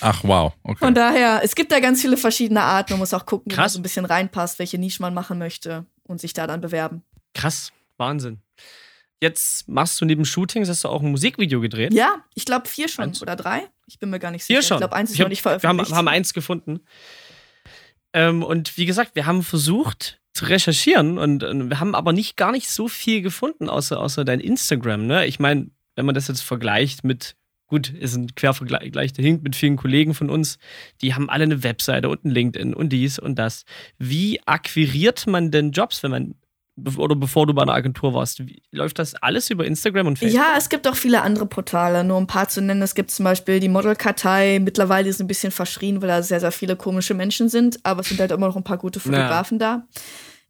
Ach, 0.00 0.22
wow. 0.24 0.52
Okay. 0.64 0.78
Von 0.78 0.94
daher, 0.94 1.40
es 1.42 1.54
gibt 1.54 1.72
da 1.72 1.80
ganz 1.80 2.02
viele 2.02 2.16
verschiedene 2.16 2.60
Arten. 2.60 2.94
Man 2.94 3.00
muss 3.00 3.14
auch 3.14 3.24
gucken, 3.24 3.50
Krass. 3.52 3.72
so 3.72 3.78
ein 3.78 3.82
bisschen 3.82 4.04
reinpasst, 4.04 4.58
welche 4.58 4.76
Nische 4.76 5.00
man 5.00 5.14
machen 5.14 5.38
möchte 5.38 5.86
und 6.02 6.20
sich 6.20 6.32
da 6.32 6.46
dann 6.46 6.60
bewerben. 6.60 7.02
Krass, 7.34 7.72
Wahnsinn. 7.96 8.42
Jetzt 9.20 9.68
machst 9.68 10.00
du 10.00 10.04
neben 10.04 10.24
Shootings, 10.24 10.68
hast 10.68 10.82
du 10.82 10.88
auch 10.88 11.00
ein 11.00 11.10
Musikvideo 11.12 11.60
gedreht? 11.60 11.94
Ja, 11.94 12.24
ich 12.34 12.44
glaube 12.44 12.68
vier 12.68 12.88
schon 12.88 13.04
eins. 13.04 13.22
oder 13.22 13.36
drei. 13.36 13.68
Ich 13.86 14.00
bin 14.00 14.10
mir 14.10 14.18
gar 14.18 14.32
nicht 14.32 14.44
sicher. 14.44 14.60
Vier 14.60 14.66
schon. 14.66 14.76
Ich 14.78 14.80
glaube, 14.80 14.96
eins 14.96 15.12
ist 15.12 15.18
noch 15.20 15.28
nicht 15.28 15.42
veröffentlicht. 15.42 15.90
Wir 15.90 15.96
haben, 15.96 16.08
haben 16.08 16.08
eins 16.08 16.34
gefunden. 16.34 16.80
Ähm, 18.12 18.42
und 18.42 18.76
wie 18.76 18.84
gesagt, 18.84 19.14
wir 19.14 19.26
haben 19.26 19.44
versucht, 19.44 20.20
zu 20.42 20.48
recherchieren 20.48 21.18
und, 21.18 21.44
und, 21.44 21.70
wir 21.70 21.80
haben 21.80 21.94
aber 21.94 22.12
nicht 22.12 22.36
gar 22.36 22.52
nicht 22.52 22.68
so 22.68 22.88
viel 22.88 23.22
gefunden, 23.22 23.68
außer, 23.68 23.98
außer 23.98 24.24
dein 24.24 24.40
Instagram. 24.40 25.06
Ne? 25.06 25.26
Ich 25.26 25.38
meine, 25.38 25.68
wenn 25.96 26.06
man 26.06 26.14
das 26.14 26.28
jetzt 26.28 26.42
vergleicht 26.42 27.04
mit, 27.04 27.36
gut, 27.66 27.90
ist 27.90 28.16
ein 28.16 28.34
Quervergleich 28.34 29.12
dahin 29.12 29.42
mit 29.42 29.56
vielen 29.56 29.76
Kollegen 29.76 30.14
von 30.14 30.30
uns, 30.30 30.58
die 31.00 31.14
haben 31.14 31.30
alle 31.30 31.44
eine 31.44 31.62
Webseite 31.62 32.08
und 32.08 32.24
ein 32.24 32.30
LinkedIn 32.30 32.74
und 32.74 32.90
dies 32.90 33.18
und 33.18 33.38
das. 33.38 33.64
Wie 33.98 34.40
akquiriert 34.46 35.26
man 35.26 35.50
denn 35.50 35.72
Jobs, 35.72 36.02
wenn 36.02 36.10
man 36.10 36.34
oder 36.96 37.14
bevor 37.14 37.46
du 37.46 37.52
bei 37.52 37.62
einer 37.62 37.74
Agentur 37.74 38.14
warst. 38.14 38.46
Wie, 38.46 38.62
läuft 38.70 38.98
das 38.98 39.14
alles 39.16 39.50
über 39.50 39.66
Instagram 39.66 40.06
und 40.06 40.18
Facebook? 40.18 40.40
Ja, 40.40 40.54
es 40.56 40.68
gibt 40.68 40.88
auch 40.88 40.96
viele 40.96 41.22
andere 41.22 41.46
Portale, 41.46 42.02
nur 42.02 42.16
ein 42.16 42.26
paar 42.26 42.48
zu 42.48 42.62
nennen. 42.62 42.80
Es 42.82 42.94
gibt 42.94 43.10
zum 43.10 43.24
Beispiel 43.24 43.60
die 43.60 43.68
Modelkartei. 43.68 44.58
Mittlerweile 44.58 45.08
ist 45.08 45.20
ein 45.20 45.26
bisschen 45.26 45.52
verschrien, 45.52 46.00
weil 46.00 46.08
da 46.08 46.22
sehr, 46.22 46.40
sehr 46.40 46.52
viele 46.52 46.76
komische 46.76 47.14
Menschen 47.14 47.48
sind, 47.48 47.78
aber 47.82 48.00
es 48.00 48.08
sind 48.08 48.20
halt 48.20 48.32
immer 48.32 48.46
noch 48.46 48.56
ein 48.56 48.64
paar 48.64 48.78
gute 48.78 49.00
Fotografen 49.00 49.60
ja. 49.60 49.76
da. 49.76 49.86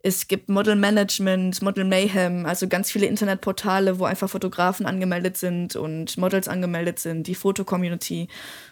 Es 0.05 0.27
gibt 0.27 0.49
Model 0.49 0.75
Management, 0.75 1.62
Model 1.62 1.85
Mayhem, 1.85 2.45
also 2.45 2.67
ganz 2.67 2.91
viele 2.91 3.07
Internetportale, 3.07 4.01
wo 4.01 4.05
einfach 4.05 4.29
Fotografen 4.29 4.85
angemeldet 4.85 5.37
sind 5.37 5.77
und 5.77 6.19
Models 6.19 6.49
angemeldet 6.49 6.99
sind, 6.99 7.29
die 7.29 7.37
Foto-Community. 7.37 8.27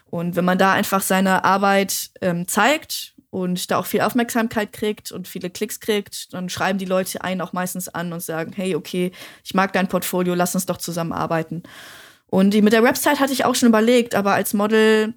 Und 0.09 0.35
wenn 0.35 0.43
man 0.43 0.57
da 0.57 0.73
einfach 0.73 1.01
seine 1.01 1.45
Arbeit 1.45 2.11
ähm, 2.19 2.49
zeigt 2.49 3.15
und 3.29 3.71
da 3.71 3.77
auch 3.77 3.85
viel 3.85 4.01
Aufmerksamkeit 4.01 4.73
kriegt 4.73 5.13
und 5.13 5.25
viele 5.25 5.49
Klicks 5.49 5.79
kriegt, 5.79 6.33
dann 6.33 6.49
schreiben 6.49 6.79
die 6.79 6.85
Leute 6.85 7.23
einen 7.23 7.39
auch 7.39 7.53
meistens 7.53 7.87
an 7.87 8.11
und 8.11 8.21
sagen, 8.21 8.51
hey, 8.53 8.75
okay, 8.75 9.13
ich 9.45 9.53
mag 9.53 9.71
dein 9.71 9.87
Portfolio, 9.87 10.35
lass 10.35 10.53
uns 10.53 10.65
doch 10.65 10.77
zusammenarbeiten. 10.77 11.63
Und 12.27 12.53
mit 12.53 12.73
der 12.73 12.83
Website 12.83 13.21
hatte 13.21 13.31
ich 13.31 13.45
auch 13.45 13.55
schon 13.55 13.69
überlegt, 13.69 14.15
aber 14.15 14.33
als 14.33 14.53
Model 14.53 15.13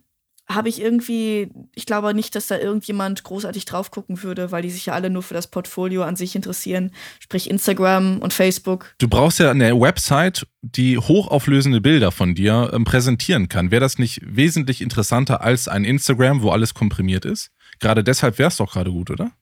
habe 0.47 0.69
ich 0.69 0.81
irgendwie, 0.81 1.51
ich 1.75 1.87
glaube 1.87 2.13
nicht, 2.13 2.35
dass 2.35 2.49
da 2.49 2.59
irgendjemand 2.59 3.23
großartig 3.23 3.65
drauf 3.65 3.91
gucken 3.91 4.23
würde, 4.23 4.53
weil 4.53 4.63
die 4.63 4.71
sich 4.71 4.87
ja 4.87 4.93
alle 4.93 5.09
nur 5.09 5.23
für 5.23 5.35
das 5.35 5.47
Portfolio 5.47 6.03
an 6.03 6.17
sich 6.17 6.37
interessieren, 6.37 6.91
sprich 7.19 7.49
Instagram 7.49 8.19
und 8.19 8.33
Facebook. 8.33 8.95
Du 8.99 9.09
brauchst 9.09 9.39
ja 9.39 9.51
eine 9.51 9.81
Website, 9.81 10.47
die 10.61 10.99
hochauflösende 10.99 11.81
Bilder 11.81 12.13
von 12.13 12.35
dir 12.35 12.71
ähm, 12.73 12.85
präsentieren 12.85 13.49
kann. 13.49 13.71
Wäre 13.71 13.81
das 13.81 13.99
nicht 13.99 14.21
wesentlich 14.25 14.83
interessanter 14.83 15.41
als 15.41 15.69
ein 15.69 15.85
Instagram, 15.85 16.43
wo 16.43 16.51
alles 16.51 16.75
komprimiert 16.75 17.25
ist? 17.25 17.51
Gerade 17.81 18.05
deshalb 18.05 18.39
wäre 18.39 18.49
es 18.49 18.57
doch 18.57 18.73
gerade 18.73 18.91
gut, 18.91 19.11
oder? 19.11 19.33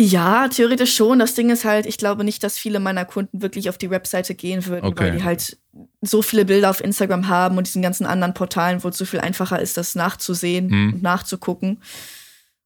Ja, 0.00 0.48
theoretisch 0.48 0.96
schon. 0.96 1.20
Das 1.20 1.34
Ding 1.34 1.50
ist 1.50 1.64
halt, 1.64 1.86
ich 1.86 1.98
glaube 1.98 2.24
nicht, 2.24 2.42
dass 2.42 2.58
viele 2.58 2.80
meiner 2.80 3.04
Kunden 3.04 3.42
wirklich 3.42 3.68
auf 3.68 3.78
die 3.78 3.90
Webseite 3.90 4.34
gehen 4.34 4.66
würden, 4.66 4.86
okay. 4.86 5.04
weil 5.04 5.16
die 5.16 5.24
halt 5.24 5.56
so 6.02 6.20
viele 6.20 6.44
Bilder 6.44 6.70
auf 6.70 6.82
Instagram 6.82 7.28
haben 7.28 7.58
und 7.58 7.66
diesen 7.66 7.82
ganzen 7.82 8.04
anderen 8.04 8.34
Portalen, 8.34 8.82
wo 8.82 8.88
es 8.88 8.98
so 8.98 9.04
viel 9.04 9.20
einfacher 9.20 9.60
ist, 9.60 9.76
das 9.76 9.94
nachzusehen 9.94 10.70
hm. 10.70 10.94
und 10.94 11.02
nachzugucken. 11.02 11.80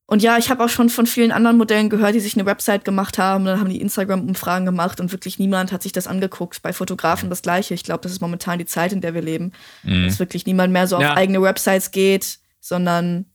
Und 0.07 0.23
ja, 0.23 0.39
ich 0.39 0.49
habe 0.49 0.63
auch 0.63 0.69
schon 0.69 0.89
von 0.89 1.05
vielen 1.05 1.31
anderen 1.31 1.57
Modellen 1.57 1.87
gehört, 1.87 2.15
die 2.15 2.19
sich 2.19 2.33
eine 2.33 2.47
Website 2.47 2.83
gemacht 2.83 3.19
haben, 3.19 3.45
dann 3.45 3.59
haben 3.59 3.69
die 3.69 3.79
Instagram-Umfragen 3.79 4.65
gemacht 4.65 4.99
und 4.99 5.11
wirklich 5.11 5.37
niemand 5.37 5.71
hat 5.71 5.83
sich 5.83 5.91
das 5.91 6.07
angeguckt. 6.07 6.63
Bei 6.63 6.73
Fotografen 6.73 7.29
das 7.29 7.43
gleiche. 7.43 7.75
Ich 7.75 7.83
glaube, 7.83 8.01
das 8.01 8.13
ist 8.13 8.19
momentan 8.19 8.57
die 8.57 8.65
Zeit, 8.65 8.91
in 8.91 9.01
der 9.01 9.13
wir 9.13 9.21
leben. 9.21 9.51
Mhm. 9.83 10.05
Dass 10.05 10.17
wirklich 10.17 10.47
niemand 10.47 10.73
mehr 10.73 10.87
so 10.87 10.99
ja. 10.99 11.11
auf 11.11 11.17
eigene 11.17 11.43
Websites 11.43 11.91
geht, 11.91 12.39
sondern 12.59 13.25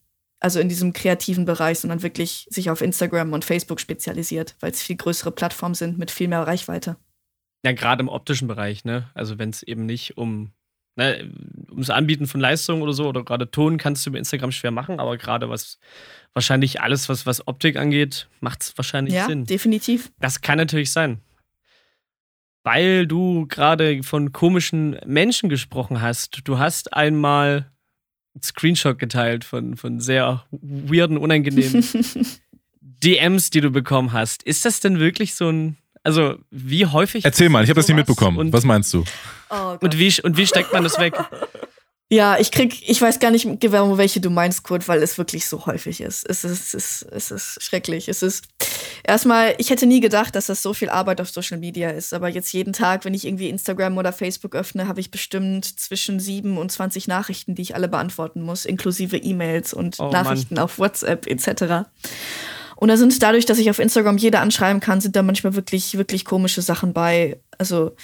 also 0.44 0.60
in 0.60 0.68
diesem 0.68 0.92
kreativen 0.92 1.46
Bereich, 1.46 1.78
sondern 1.78 2.02
wirklich 2.02 2.46
sich 2.50 2.68
auf 2.68 2.82
Instagram 2.82 3.32
und 3.32 3.46
Facebook 3.46 3.80
spezialisiert, 3.80 4.56
weil 4.60 4.72
es 4.72 4.82
viel 4.82 4.96
größere 4.96 5.32
Plattformen 5.32 5.74
sind 5.74 5.96
mit 5.96 6.10
viel 6.10 6.28
mehr 6.28 6.46
Reichweite. 6.46 6.98
Ja, 7.64 7.72
gerade 7.72 8.02
im 8.02 8.10
optischen 8.10 8.46
Bereich, 8.46 8.84
ne? 8.84 9.08
Also 9.14 9.38
wenn 9.38 9.48
es 9.48 9.62
eben 9.62 9.86
nicht 9.86 10.18
um 10.18 10.52
ne, 10.96 11.32
ums 11.70 11.88
Anbieten 11.88 12.26
von 12.26 12.42
Leistungen 12.42 12.82
oder 12.82 12.92
so 12.92 13.08
oder 13.08 13.24
gerade 13.24 13.50
Ton 13.50 13.78
kannst 13.78 14.04
du 14.04 14.10
über 14.10 14.18
Instagram 14.18 14.52
schwer 14.52 14.70
machen, 14.70 15.00
aber 15.00 15.16
gerade 15.16 15.48
was 15.48 15.78
wahrscheinlich 16.34 16.82
alles, 16.82 17.08
was, 17.08 17.24
was 17.24 17.48
Optik 17.48 17.78
angeht, 17.78 18.28
macht 18.40 18.64
es 18.64 18.76
wahrscheinlich 18.76 19.14
ja, 19.14 19.24
Sinn. 19.24 19.40
Ja, 19.40 19.46
definitiv. 19.46 20.12
Das 20.20 20.42
kann 20.42 20.58
natürlich 20.58 20.92
sein. 20.92 21.22
Weil 22.64 23.06
du 23.06 23.46
gerade 23.46 24.02
von 24.02 24.32
komischen 24.32 24.98
Menschen 25.06 25.48
gesprochen 25.48 26.02
hast. 26.02 26.46
Du 26.46 26.58
hast 26.58 26.92
einmal 26.92 27.70
Screenshot 28.42 28.98
geteilt 28.98 29.44
von, 29.44 29.76
von 29.76 30.00
sehr 30.00 30.44
weirden, 30.50 31.18
unangenehmen 31.18 31.84
DMs, 32.80 33.50
die 33.50 33.60
du 33.60 33.70
bekommen 33.70 34.12
hast. 34.12 34.42
Ist 34.42 34.64
das 34.64 34.80
denn 34.80 34.98
wirklich 34.98 35.34
so 35.34 35.48
ein. 35.50 35.76
Also, 36.02 36.36
wie 36.50 36.86
häufig. 36.86 37.24
Erzähl 37.24 37.48
mal, 37.48 37.64
ich 37.64 37.70
habe 37.70 37.80
das 37.80 37.88
nicht 37.88 37.96
mitbekommen. 37.96 38.52
Was 38.52 38.64
meinst 38.64 38.92
du? 38.92 39.04
Oh 39.50 39.76
und, 39.80 39.98
wie, 39.98 40.12
und 40.22 40.36
wie 40.36 40.46
steckt 40.46 40.72
man 40.72 40.82
das 40.82 40.98
weg? 40.98 41.14
Ja, 42.10 42.38
ich 42.38 42.50
krieg, 42.50 42.88
ich 42.88 43.00
weiß 43.00 43.18
gar 43.18 43.30
nicht 43.30 43.60
genau, 43.60 43.96
welche 43.96 44.20
du 44.20 44.28
meinst, 44.28 44.62
Kurt, 44.62 44.86
weil 44.88 45.02
es 45.02 45.16
wirklich 45.16 45.46
so 45.46 45.64
häufig 45.64 46.02
ist. 46.02 46.28
Es 46.28 46.44
ist, 46.44 46.74
es 46.74 46.74
ist, 46.74 47.06
es 47.10 47.30
ist 47.30 47.62
schrecklich. 47.62 48.08
Es 48.08 48.22
ist 48.22 48.44
erstmal, 49.04 49.54
ich 49.56 49.70
hätte 49.70 49.86
nie 49.86 50.00
gedacht, 50.00 50.36
dass 50.36 50.46
das 50.46 50.62
so 50.62 50.74
viel 50.74 50.90
Arbeit 50.90 51.20
auf 51.22 51.30
Social 51.30 51.58
Media 51.58 51.90
ist. 51.90 52.12
Aber 52.12 52.28
jetzt 52.28 52.52
jeden 52.52 52.74
Tag, 52.74 53.06
wenn 53.06 53.14
ich 53.14 53.26
irgendwie 53.26 53.48
Instagram 53.48 53.96
oder 53.96 54.12
Facebook 54.12 54.54
öffne, 54.54 54.86
habe 54.86 55.00
ich 55.00 55.10
bestimmt 55.10 55.64
zwischen 55.64 56.20
sieben 56.20 56.58
und 56.58 56.70
20 56.70 57.08
Nachrichten, 57.08 57.54
die 57.54 57.62
ich 57.62 57.74
alle 57.74 57.88
beantworten 57.88 58.42
muss, 58.42 58.66
inklusive 58.66 59.16
E-Mails 59.16 59.72
und 59.72 59.98
oh, 59.98 60.10
Nachrichten 60.10 60.56
Mann. 60.56 60.64
auf 60.64 60.78
WhatsApp 60.78 61.26
etc. 61.26 61.88
Und 62.76 62.88
da 62.88 62.98
sind 62.98 63.22
dadurch, 63.22 63.46
dass 63.46 63.58
ich 63.58 63.70
auf 63.70 63.78
Instagram 63.78 64.18
jeder 64.18 64.40
anschreiben 64.40 64.80
kann, 64.80 65.00
sind 65.00 65.16
da 65.16 65.22
manchmal 65.22 65.54
wirklich, 65.54 65.96
wirklich 65.96 66.26
komische 66.26 66.60
Sachen 66.60 66.92
bei. 66.92 67.40
Also 67.56 67.96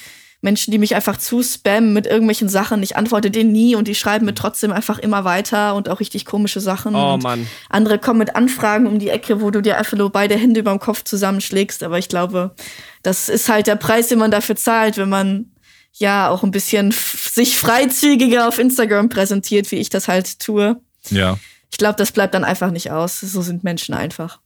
Menschen, 0.42 0.70
die 0.70 0.78
mich 0.78 0.94
einfach 0.94 1.18
zu 1.18 1.42
spammen 1.42 1.92
mit 1.92 2.06
irgendwelchen 2.06 2.48
Sachen. 2.48 2.82
Ich 2.82 2.96
antworte 2.96 3.30
denen 3.30 3.52
nie 3.52 3.76
und 3.76 3.88
die 3.88 3.94
schreiben 3.94 4.24
mir 4.24 4.34
trotzdem 4.34 4.72
einfach 4.72 4.98
immer 4.98 5.24
weiter 5.24 5.74
und 5.74 5.88
auch 5.88 6.00
richtig 6.00 6.24
komische 6.24 6.60
Sachen. 6.60 6.94
Oh 6.94 7.18
Mann. 7.18 7.46
Andere 7.68 7.98
kommen 7.98 8.18
mit 8.18 8.36
Anfragen 8.36 8.86
um 8.86 8.98
die 8.98 9.10
Ecke, 9.10 9.42
wo 9.42 9.50
du 9.50 9.60
dir 9.60 9.76
einfach 9.76 9.98
nur 9.98 10.10
beide 10.10 10.36
Hände 10.36 10.60
über 10.60 10.70
dem 10.70 10.80
Kopf 10.80 11.04
zusammenschlägst. 11.04 11.82
Aber 11.82 11.98
ich 11.98 12.08
glaube, 12.08 12.54
das 13.02 13.28
ist 13.28 13.48
halt 13.48 13.66
der 13.66 13.76
Preis, 13.76 14.08
den 14.08 14.18
man 14.18 14.30
dafür 14.30 14.56
zahlt, 14.56 14.96
wenn 14.96 15.10
man 15.10 15.52
ja 15.92 16.30
auch 16.30 16.42
ein 16.42 16.52
bisschen 16.52 16.92
sich 16.92 17.58
freizügiger 17.58 18.48
auf 18.48 18.58
Instagram 18.58 19.10
präsentiert, 19.10 19.70
wie 19.70 19.76
ich 19.76 19.90
das 19.90 20.08
halt 20.08 20.38
tue. 20.40 20.80
Ja. 21.10 21.38
Ich 21.70 21.78
glaube, 21.78 21.96
das 21.96 22.12
bleibt 22.12 22.34
dann 22.34 22.44
einfach 22.44 22.70
nicht 22.70 22.90
aus. 22.90 23.20
So 23.20 23.42
sind 23.42 23.62
Menschen 23.62 23.94
einfach. 23.94 24.40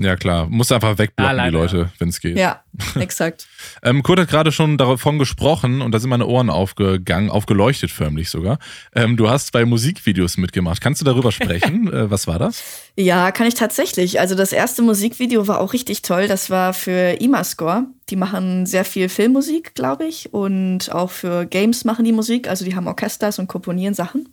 Ja, 0.00 0.16
klar. 0.16 0.46
Muss 0.48 0.72
einfach 0.72 0.96
wegblocken, 0.96 1.38
ah, 1.38 1.44
die 1.44 1.50
Leute, 1.50 1.92
wenn 1.98 2.08
es 2.08 2.20
geht. 2.20 2.38
Ja, 2.38 2.62
exakt. 2.98 3.46
ähm, 3.82 4.02
Kurt 4.02 4.18
hat 4.18 4.28
gerade 4.28 4.50
schon 4.50 4.78
davon 4.78 5.18
gesprochen 5.18 5.82
und 5.82 5.92
da 5.92 5.98
sind 5.98 6.08
meine 6.08 6.26
Ohren 6.26 6.48
aufgegangen, 6.48 7.28
aufgeleuchtet 7.28 7.90
förmlich 7.90 8.30
sogar. 8.30 8.58
Ähm, 8.94 9.18
du 9.18 9.28
hast 9.28 9.52
bei 9.52 9.66
Musikvideos 9.66 10.38
mitgemacht. 10.38 10.80
Kannst 10.80 11.02
du 11.02 11.04
darüber 11.04 11.32
sprechen? 11.32 11.92
äh, 11.92 12.10
was 12.10 12.26
war 12.26 12.38
das? 12.38 12.62
Ja, 12.96 13.30
kann 13.30 13.46
ich 13.46 13.54
tatsächlich. 13.54 14.20
Also 14.20 14.34
das 14.34 14.52
erste 14.52 14.80
Musikvideo 14.80 15.46
war 15.46 15.60
auch 15.60 15.74
richtig 15.74 16.00
toll. 16.00 16.28
Das 16.28 16.48
war 16.48 16.72
für 16.72 17.20
Imascore. 17.20 17.84
Die 18.08 18.16
machen 18.16 18.64
sehr 18.64 18.86
viel 18.86 19.10
Filmmusik, 19.10 19.74
glaube 19.74 20.06
ich. 20.06 20.32
Und 20.32 20.90
auch 20.92 21.10
für 21.10 21.44
Games 21.44 21.84
machen 21.84 22.06
die 22.06 22.12
Musik. 22.12 22.48
Also 22.48 22.64
die 22.64 22.74
haben 22.74 22.86
Orchesters 22.86 23.38
und 23.38 23.48
komponieren 23.48 23.92
Sachen. 23.92 24.30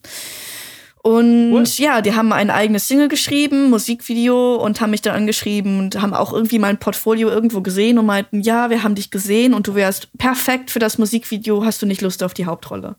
Und 1.08 1.54
cool. 1.54 1.64
ja, 1.78 2.02
die 2.02 2.16
haben 2.16 2.34
ein 2.34 2.50
eigenes 2.50 2.90
Single 2.90 3.08
geschrieben, 3.08 3.70
Musikvideo 3.70 4.56
und 4.56 4.82
haben 4.82 4.90
mich 4.90 5.02
dann 5.02 5.16
angeschrieben 5.16 5.80
und 5.80 6.02
haben 6.02 6.14
auch 6.14 6.34
irgendwie 6.34 6.60
mein 6.60 6.80
Portfolio 6.80 7.30
irgendwo 7.30 7.62
gesehen 7.62 7.98
und 7.98 8.06
meinten, 8.06 8.42
ja, 8.42 8.70
wir 8.70 8.84
haben 8.84 8.94
dich 8.94 9.10
gesehen 9.10 9.54
und 9.54 9.68
du 9.68 9.76
wärst 9.76 10.10
perfekt 10.18 10.70
für 10.70 10.80
das 10.80 10.98
Musikvideo, 10.98 11.64
hast 11.64 11.82
du 11.82 11.86
nicht 11.86 12.02
Lust 12.02 12.24
auf 12.24 12.34
die 12.34 12.46
Hauptrolle? 12.46 12.98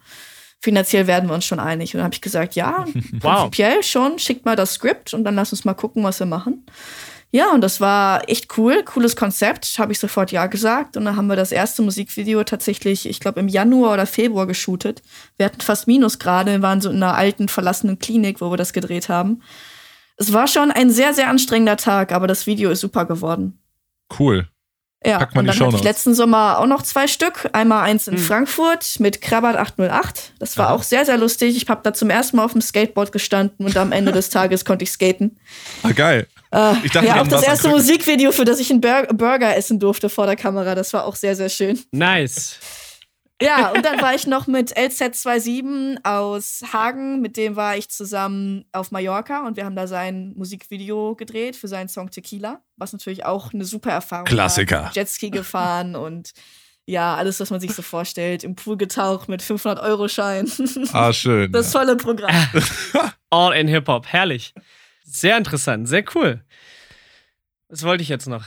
Finanziell 0.59 1.07
werden 1.07 1.29
wir 1.29 1.35
uns 1.35 1.45
schon 1.45 1.61
einig. 1.61 1.93
Und 1.93 1.99
dann 1.99 2.07
habe 2.07 2.15
ich 2.15 2.23
gesagt, 2.23 2.55
ja, 2.55 2.87
wow. 3.21 3.43
prinzipiell 3.43 3.83
schon, 3.83 4.19
schickt 4.19 4.47
mal 4.47 4.57
das 4.57 4.73
Skript 4.73 5.13
und 5.13 5.25
dann 5.25 5.35
lass 5.35 5.53
uns 5.53 5.67
mal 5.67 5.75
gucken, 5.75 6.03
was 6.03 6.19
wir 6.19 6.27
machen. 6.27 6.65
Ja, 7.31 7.53
und 7.53 7.61
das 7.61 7.81
war 7.81 8.27
echt 8.29 8.57
cool, 8.57 8.83
cooles 8.85 9.15
Konzept, 9.15 9.79
habe 9.79 9.93
ich 9.93 9.99
sofort 9.99 10.33
ja 10.33 10.47
gesagt. 10.47 10.97
Und 10.97 11.05
dann 11.05 11.17
haben 11.17 11.27
wir 11.27 11.37
das 11.37 11.53
erste 11.53 11.83
Musikvideo 11.83 12.43
tatsächlich, 12.45 13.07
ich 13.07 13.21
glaube, 13.21 13.41
im 13.41 13.49
Januar 13.49 13.93
oder 13.95 14.07
Februar 14.07 14.47
geshootet. 14.47 15.03
Wir 15.37 15.45
hatten 15.45 15.61
fast 15.61 15.87
Minusgrade, 15.87 16.63
waren 16.63 16.81
so 16.81 16.89
in 16.89 16.97
einer 16.97 17.15
alten, 17.15 17.49
verlassenen 17.49 17.99
Klinik, 17.99 18.41
wo 18.41 18.51
wir 18.51 18.57
das 18.57 18.73
gedreht 18.73 19.11
haben. 19.11 19.43
Es 20.17 20.33
war 20.33 20.47
schon 20.47 20.71
ein 20.71 20.91
sehr, 20.91 21.13
sehr 21.13 21.29
anstrengender 21.29 21.77
Tag, 21.77 22.13
aber 22.13 22.27
das 22.27 22.47
Video 22.47 22.71
ist 22.71 22.81
super 22.81 23.05
geworden. 23.05 23.61
Cool. 24.19 24.49
Ja, 25.07 25.29
und 25.35 25.47
dann 25.47 25.61
hatte 25.61 25.77
ich 25.77 25.85
letzten 25.85 26.13
Sommer 26.13 26.59
auch 26.59 26.67
noch 26.67 26.83
zwei 26.83 27.07
Stück. 27.07 27.49
Einmal 27.53 27.85
eins 27.85 28.09
in 28.09 28.17
hm. 28.17 28.23
Frankfurt 28.23 28.99
mit 28.99 29.21
Krabat 29.21 29.57
808. 29.57 30.33
Das 30.41 30.59
war 30.59 30.69
Aha. 30.69 30.75
auch 30.75 30.83
sehr, 30.83 31.05
sehr 31.05 31.17
lustig. 31.17 31.57
Ich 31.57 31.69
habe 31.69 31.81
da 31.85 31.95
zum 31.95 32.11
ersten 32.11 32.37
Mal 32.37 32.45
auf 32.45 32.53
dem 32.53 32.61
Skateboard 32.61 33.13
gestanden 33.13 33.65
und 33.65 33.77
am 33.77 33.93
Ende 33.93 34.11
des 34.11 34.31
Tages 34.31 34.65
konnte 34.65 34.83
ich 34.83 34.91
skaten. 34.91 35.39
Ah, 35.85 35.93
geil. 35.93 36.27
Äh, 36.51 36.73
ich 36.83 36.91
dachte, 36.91 37.07
ja, 37.07 37.21
auch 37.21 37.29
das 37.29 37.45
erste 37.45 37.69
Musikvideo, 37.69 38.33
für 38.33 38.45
das 38.45 38.59
ich 38.59 38.71
einen 38.71 38.81
Bur 38.81 39.07
Burger 39.13 39.57
essen 39.57 39.79
durfte 39.79 40.09
vor 40.09 40.27
der 40.27 40.37
Kamera. 40.37 40.75
Das 40.75 40.93
war 40.93 41.05
auch 41.05 41.15
sehr, 41.15 41.37
sehr 41.37 41.49
schön. 41.49 41.79
Nice. 41.93 42.59
Ja, 43.41 43.71
und 43.71 43.85
dann 43.85 44.01
war 44.01 44.15
ich 44.15 44.27
noch 44.27 44.49
mit 44.49 44.77
LZ27 44.77 46.05
aus 46.05 46.65
Hagen, 46.73 47.21
mit 47.21 47.37
dem 47.37 47.55
war 47.55 47.77
ich 47.77 47.89
zusammen 47.89 48.65
auf 48.73 48.91
Mallorca 48.91 49.47
und 49.47 49.57
wir 49.57 49.65
haben 49.65 49.77
da 49.77 49.87
sein 49.87 50.33
Musikvideo 50.37 51.15
gedreht 51.15 51.55
für 51.55 51.69
seinen 51.69 51.89
Song 51.89 52.11
Tequila, 52.11 52.63
was 52.77 52.93
natürlich 52.93 53.25
auch 53.25 53.53
eine 53.53 53.65
super 53.65 53.91
Erfahrung 53.91 54.25
Klassiker. 54.25 54.85
war. 54.85 54.93
Jetski 54.93 55.31
gefahren 55.31 55.95
und 55.95 56.33
ja, 56.85 57.15
alles, 57.17 57.39
was 57.39 57.51
man 57.51 57.61
sich 57.61 57.75
so 57.75 57.83
vorstellt. 57.83 58.43
Im 58.45 58.57
Pool 58.57 58.79
getaucht 58.79 59.29
mit 59.29 59.43
500-Euro-Schein. 59.43 60.51
Ah, 60.93 61.13
schön. 61.13 61.53
Das 61.53 61.71
volle 61.71 61.97
Programm. 61.97 62.35
All 63.31 63.55
in 63.55 63.69
Hip-Hop, 63.69 64.07
herrlich. 64.07 64.55
Sehr 65.05 65.37
interessant, 65.37 65.87
sehr 65.87 66.03
cool. 66.15 66.43
Was 67.69 67.83
wollte 67.83 68.03
ich 68.03 68.09
jetzt 68.09 68.27
noch? 68.27 68.47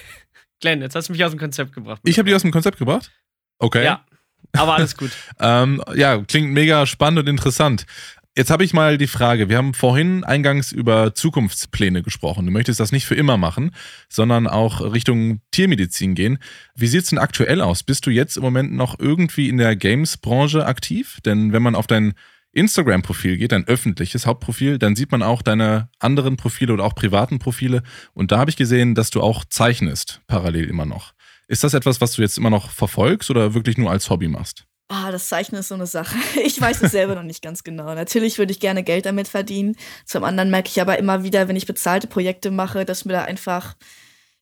Glenn, 0.60 0.80
jetzt 0.80 0.94
hast 0.94 1.08
du 1.08 1.12
mich 1.12 1.24
aus 1.24 1.32
dem 1.32 1.40
Konzept 1.40 1.72
gebracht. 1.74 2.00
Ich 2.04 2.18
habe 2.18 2.26
dich 2.26 2.36
aus 2.36 2.42
dem 2.42 2.52
Konzept 2.52 2.78
gebracht? 2.78 3.10
Okay. 3.58 3.84
Ja, 3.84 4.06
aber 4.52 4.76
alles 4.76 4.96
gut. 4.96 5.10
ähm, 5.40 5.82
ja, 5.94 6.22
klingt 6.22 6.52
mega 6.52 6.86
spannend 6.86 7.20
und 7.20 7.28
interessant. 7.28 7.86
Jetzt 8.34 8.50
habe 8.50 8.64
ich 8.64 8.72
mal 8.72 8.96
die 8.96 9.08
Frage, 9.08 9.50
wir 9.50 9.58
haben 9.58 9.74
vorhin 9.74 10.24
eingangs 10.24 10.72
über 10.72 11.14
Zukunftspläne 11.14 12.02
gesprochen. 12.02 12.46
Du 12.46 12.52
möchtest 12.52 12.80
das 12.80 12.90
nicht 12.90 13.04
für 13.04 13.14
immer 13.14 13.36
machen, 13.36 13.72
sondern 14.08 14.46
auch 14.46 14.80
Richtung 14.80 15.42
Tiermedizin 15.50 16.14
gehen. 16.14 16.38
Wie 16.74 16.86
sieht 16.86 17.02
es 17.02 17.10
denn 17.10 17.18
aktuell 17.18 17.60
aus? 17.60 17.82
Bist 17.82 18.06
du 18.06 18.10
jetzt 18.10 18.38
im 18.38 18.42
Moment 18.42 18.72
noch 18.72 18.98
irgendwie 18.98 19.50
in 19.50 19.58
der 19.58 19.76
Games-Branche 19.76 20.64
aktiv? 20.64 21.18
Denn 21.26 21.52
wenn 21.52 21.62
man 21.62 21.74
auf 21.74 21.86
dein 21.86 22.14
Instagram-Profil 22.52 23.36
geht, 23.36 23.52
dein 23.52 23.66
öffentliches 23.66 24.24
Hauptprofil, 24.26 24.78
dann 24.78 24.96
sieht 24.96 25.12
man 25.12 25.22
auch 25.22 25.42
deine 25.42 25.90
anderen 25.98 26.38
Profile 26.38 26.72
oder 26.72 26.84
auch 26.84 26.94
privaten 26.94 27.38
Profile. 27.38 27.82
Und 28.14 28.32
da 28.32 28.38
habe 28.38 28.48
ich 28.48 28.56
gesehen, 28.56 28.94
dass 28.94 29.10
du 29.10 29.20
auch 29.20 29.44
zeichnest, 29.44 30.22
parallel 30.26 30.70
immer 30.70 30.86
noch. 30.86 31.12
Ist 31.52 31.64
das 31.64 31.74
etwas, 31.74 32.00
was 32.00 32.12
du 32.12 32.22
jetzt 32.22 32.38
immer 32.38 32.48
noch 32.48 32.70
verfolgst 32.70 33.28
oder 33.28 33.52
wirklich 33.52 33.76
nur 33.76 33.90
als 33.90 34.08
Hobby 34.08 34.26
machst? 34.26 34.64
Ah, 34.88 35.12
das 35.12 35.28
Zeichnen 35.28 35.60
ist 35.60 35.68
so 35.68 35.74
eine 35.74 35.86
Sache. 35.86 36.16
Ich 36.42 36.58
weiß 36.58 36.80
es 36.80 36.92
selber 36.92 37.14
noch 37.14 37.24
nicht 37.24 37.42
ganz 37.42 37.62
genau. 37.62 37.94
Natürlich 37.94 38.38
würde 38.38 38.52
ich 38.52 38.58
gerne 38.58 38.82
Geld 38.82 39.04
damit 39.04 39.28
verdienen. 39.28 39.76
Zum 40.06 40.24
anderen 40.24 40.50
merke 40.50 40.70
ich 40.70 40.80
aber 40.80 40.98
immer 40.98 41.24
wieder, 41.24 41.48
wenn 41.48 41.56
ich 41.56 41.66
bezahlte 41.66 42.06
Projekte 42.06 42.50
mache, 42.50 42.86
dass 42.86 43.04
mir 43.04 43.12
da 43.12 43.24
einfach 43.24 43.74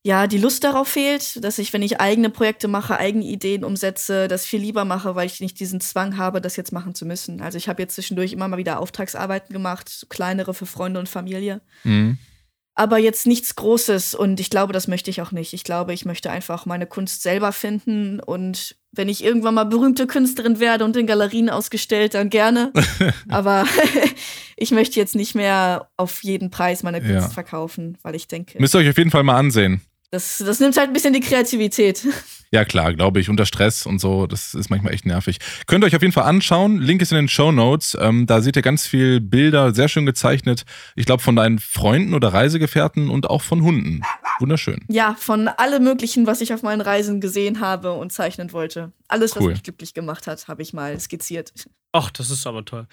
ja, 0.04 0.28
die 0.28 0.38
Lust 0.38 0.62
darauf 0.62 0.86
fehlt, 0.86 1.42
dass 1.42 1.58
ich, 1.58 1.72
wenn 1.72 1.82
ich 1.82 2.00
eigene 2.00 2.30
Projekte 2.30 2.68
mache, 2.68 2.96
eigene 2.96 3.24
Ideen 3.24 3.64
umsetze, 3.64 4.28
das 4.28 4.46
viel 4.46 4.60
lieber 4.60 4.84
mache, 4.84 5.16
weil 5.16 5.26
ich 5.26 5.40
nicht 5.40 5.58
diesen 5.58 5.80
Zwang 5.80 6.16
habe, 6.16 6.40
das 6.40 6.54
jetzt 6.54 6.72
machen 6.72 6.94
zu 6.94 7.06
müssen. 7.06 7.40
Also 7.40 7.58
ich 7.58 7.68
habe 7.68 7.82
jetzt 7.82 7.96
zwischendurch 7.96 8.32
immer 8.32 8.46
mal 8.46 8.56
wieder 8.56 8.78
Auftragsarbeiten 8.78 9.52
gemacht, 9.52 10.06
kleinere 10.10 10.54
für 10.54 10.66
Freunde 10.66 11.00
und 11.00 11.08
Familie. 11.08 11.60
Mhm 11.82 12.18
aber 12.80 12.96
jetzt 12.96 13.26
nichts 13.26 13.56
Großes 13.56 14.14
und 14.14 14.40
ich 14.40 14.48
glaube, 14.48 14.72
das 14.72 14.88
möchte 14.88 15.10
ich 15.10 15.20
auch 15.20 15.32
nicht. 15.32 15.52
Ich 15.52 15.64
glaube, 15.64 15.92
ich 15.92 16.06
möchte 16.06 16.30
einfach 16.30 16.64
meine 16.64 16.86
Kunst 16.86 17.20
selber 17.20 17.52
finden 17.52 18.20
und 18.20 18.74
wenn 18.90 19.10
ich 19.10 19.22
irgendwann 19.22 19.52
mal 19.52 19.64
berühmte 19.64 20.06
Künstlerin 20.06 20.60
werde 20.60 20.86
und 20.86 20.96
in 20.96 21.06
Galerien 21.06 21.50
ausgestellt, 21.50 22.14
dann 22.14 22.30
gerne. 22.30 22.72
aber 23.28 23.66
ich 24.56 24.70
möchte 24.70 24.98
jetzt 24.98 25.14
nicht 25.14 25.34
mehr 25.34 25.90
auf 25.98 26.24
jeden 26.24 26.48
Preis 26.50 26.82
meine 26.82 27.00
Kunst 27.00 27.12
ja. 27.12 27.28
verkaufen, 27.28 27.98
weil 28.00 28.14
ich 28.14 28.28
denke. 28.28 28.58
Müsst 28.58 28.74
ihr 28.74 28.78
euch 28.78 28.88
auf 28.88 28.96
jeden 28.96 29.10
Fall 29.10 29.24
mal 29.24 29.36
ansehen. 29.36 29.82
Das, 30.10 30.38
das 30.38 30.58
nimmt 30.58 30.76
halt 30.76 30.88
ein 30.88 30.92
bisschen 30.92 31.12
die 31.12 31.20
Kreativität. 31.20 32.06
Ja, 32.52 32.64
klar, 32.64 32.92
glaube 32.94 33.20
ich, 33.20 33.28
unter 33.28 33.46
Stress 33.46 33.86
und 33.86 34.00
so, 34.00 34.26
das 34.26 34.54
ist 34.54 34.70
manchmal 34.70 34.92
echt 34.92 35.06
nervig. 35.06 35.38
Könnt 35.68 35.84
ihr 35.84 35.86
euch 35.86 35.94
auf 35.94 36.02
jeden 36.02 36.12
Fall 36.12 36.24
anschauen. 36.24 36.78
Link 36.78 37.00
ist 37.00 37.12
in 37.12 37.16
den 37.16 37.28
Show 37.28 37.52
Notes. 37.52 37.96
Ähm, 38.00 38.26
da 38.26 38.40
seht 38.40 38.56
ihr 38.56 38.62
ganz 38.62 38.88
viel 38.88 39.20
Bilder, 39.20 39.72
sehr 39.72 39.86
schön 39.86 40.04
gezeichnet. 40.04 40.64
Ich 40.96 41.06
glaube, 41.06 41.22
von 41.22 41.36
deinen 41.36 41.60
Freunden 41.60 42.12
oder 42.12 42.34
Reisegefährten 42.34 43.08
und 43.08 43.30
auch 43.30 43.42
von 43.42 43.62
Hunden. 43.62 44.02
Wunderschön. 44.40 44.84
Ja, 44.88 45.14
von 45.16 45.46
allem 45.46 45.84
Möglichen, 45.84 46.26
was 46.26 46.40
ich 46.40 46.52
auf 46.52 46.64
meinen 46.64 46.80
Reisen 46.80 47.20
gesehen 47.20 47.60
habe 47.60 47.92
und 47.92 48.10
zeichnen 48.12 48.52
wollte. 48.52 48.90
Alles, 49.06 49.36
was 49.36 49.44
cool. 49.44 49.52
mich 49.52 49.62
glücklich 49.62 49.94
gemacht 49.94 50.26
hat, 50.26 50.48
habe 50.48 50.62
ich 50.62 50.72
mal 50.72 50.98
skizziert. 50.98 51.52
Ach, 51.92 52.10
das 52.10 52.30
ist 52.30 52.48
aber 52.48 52.64
toll. 52.64 52.88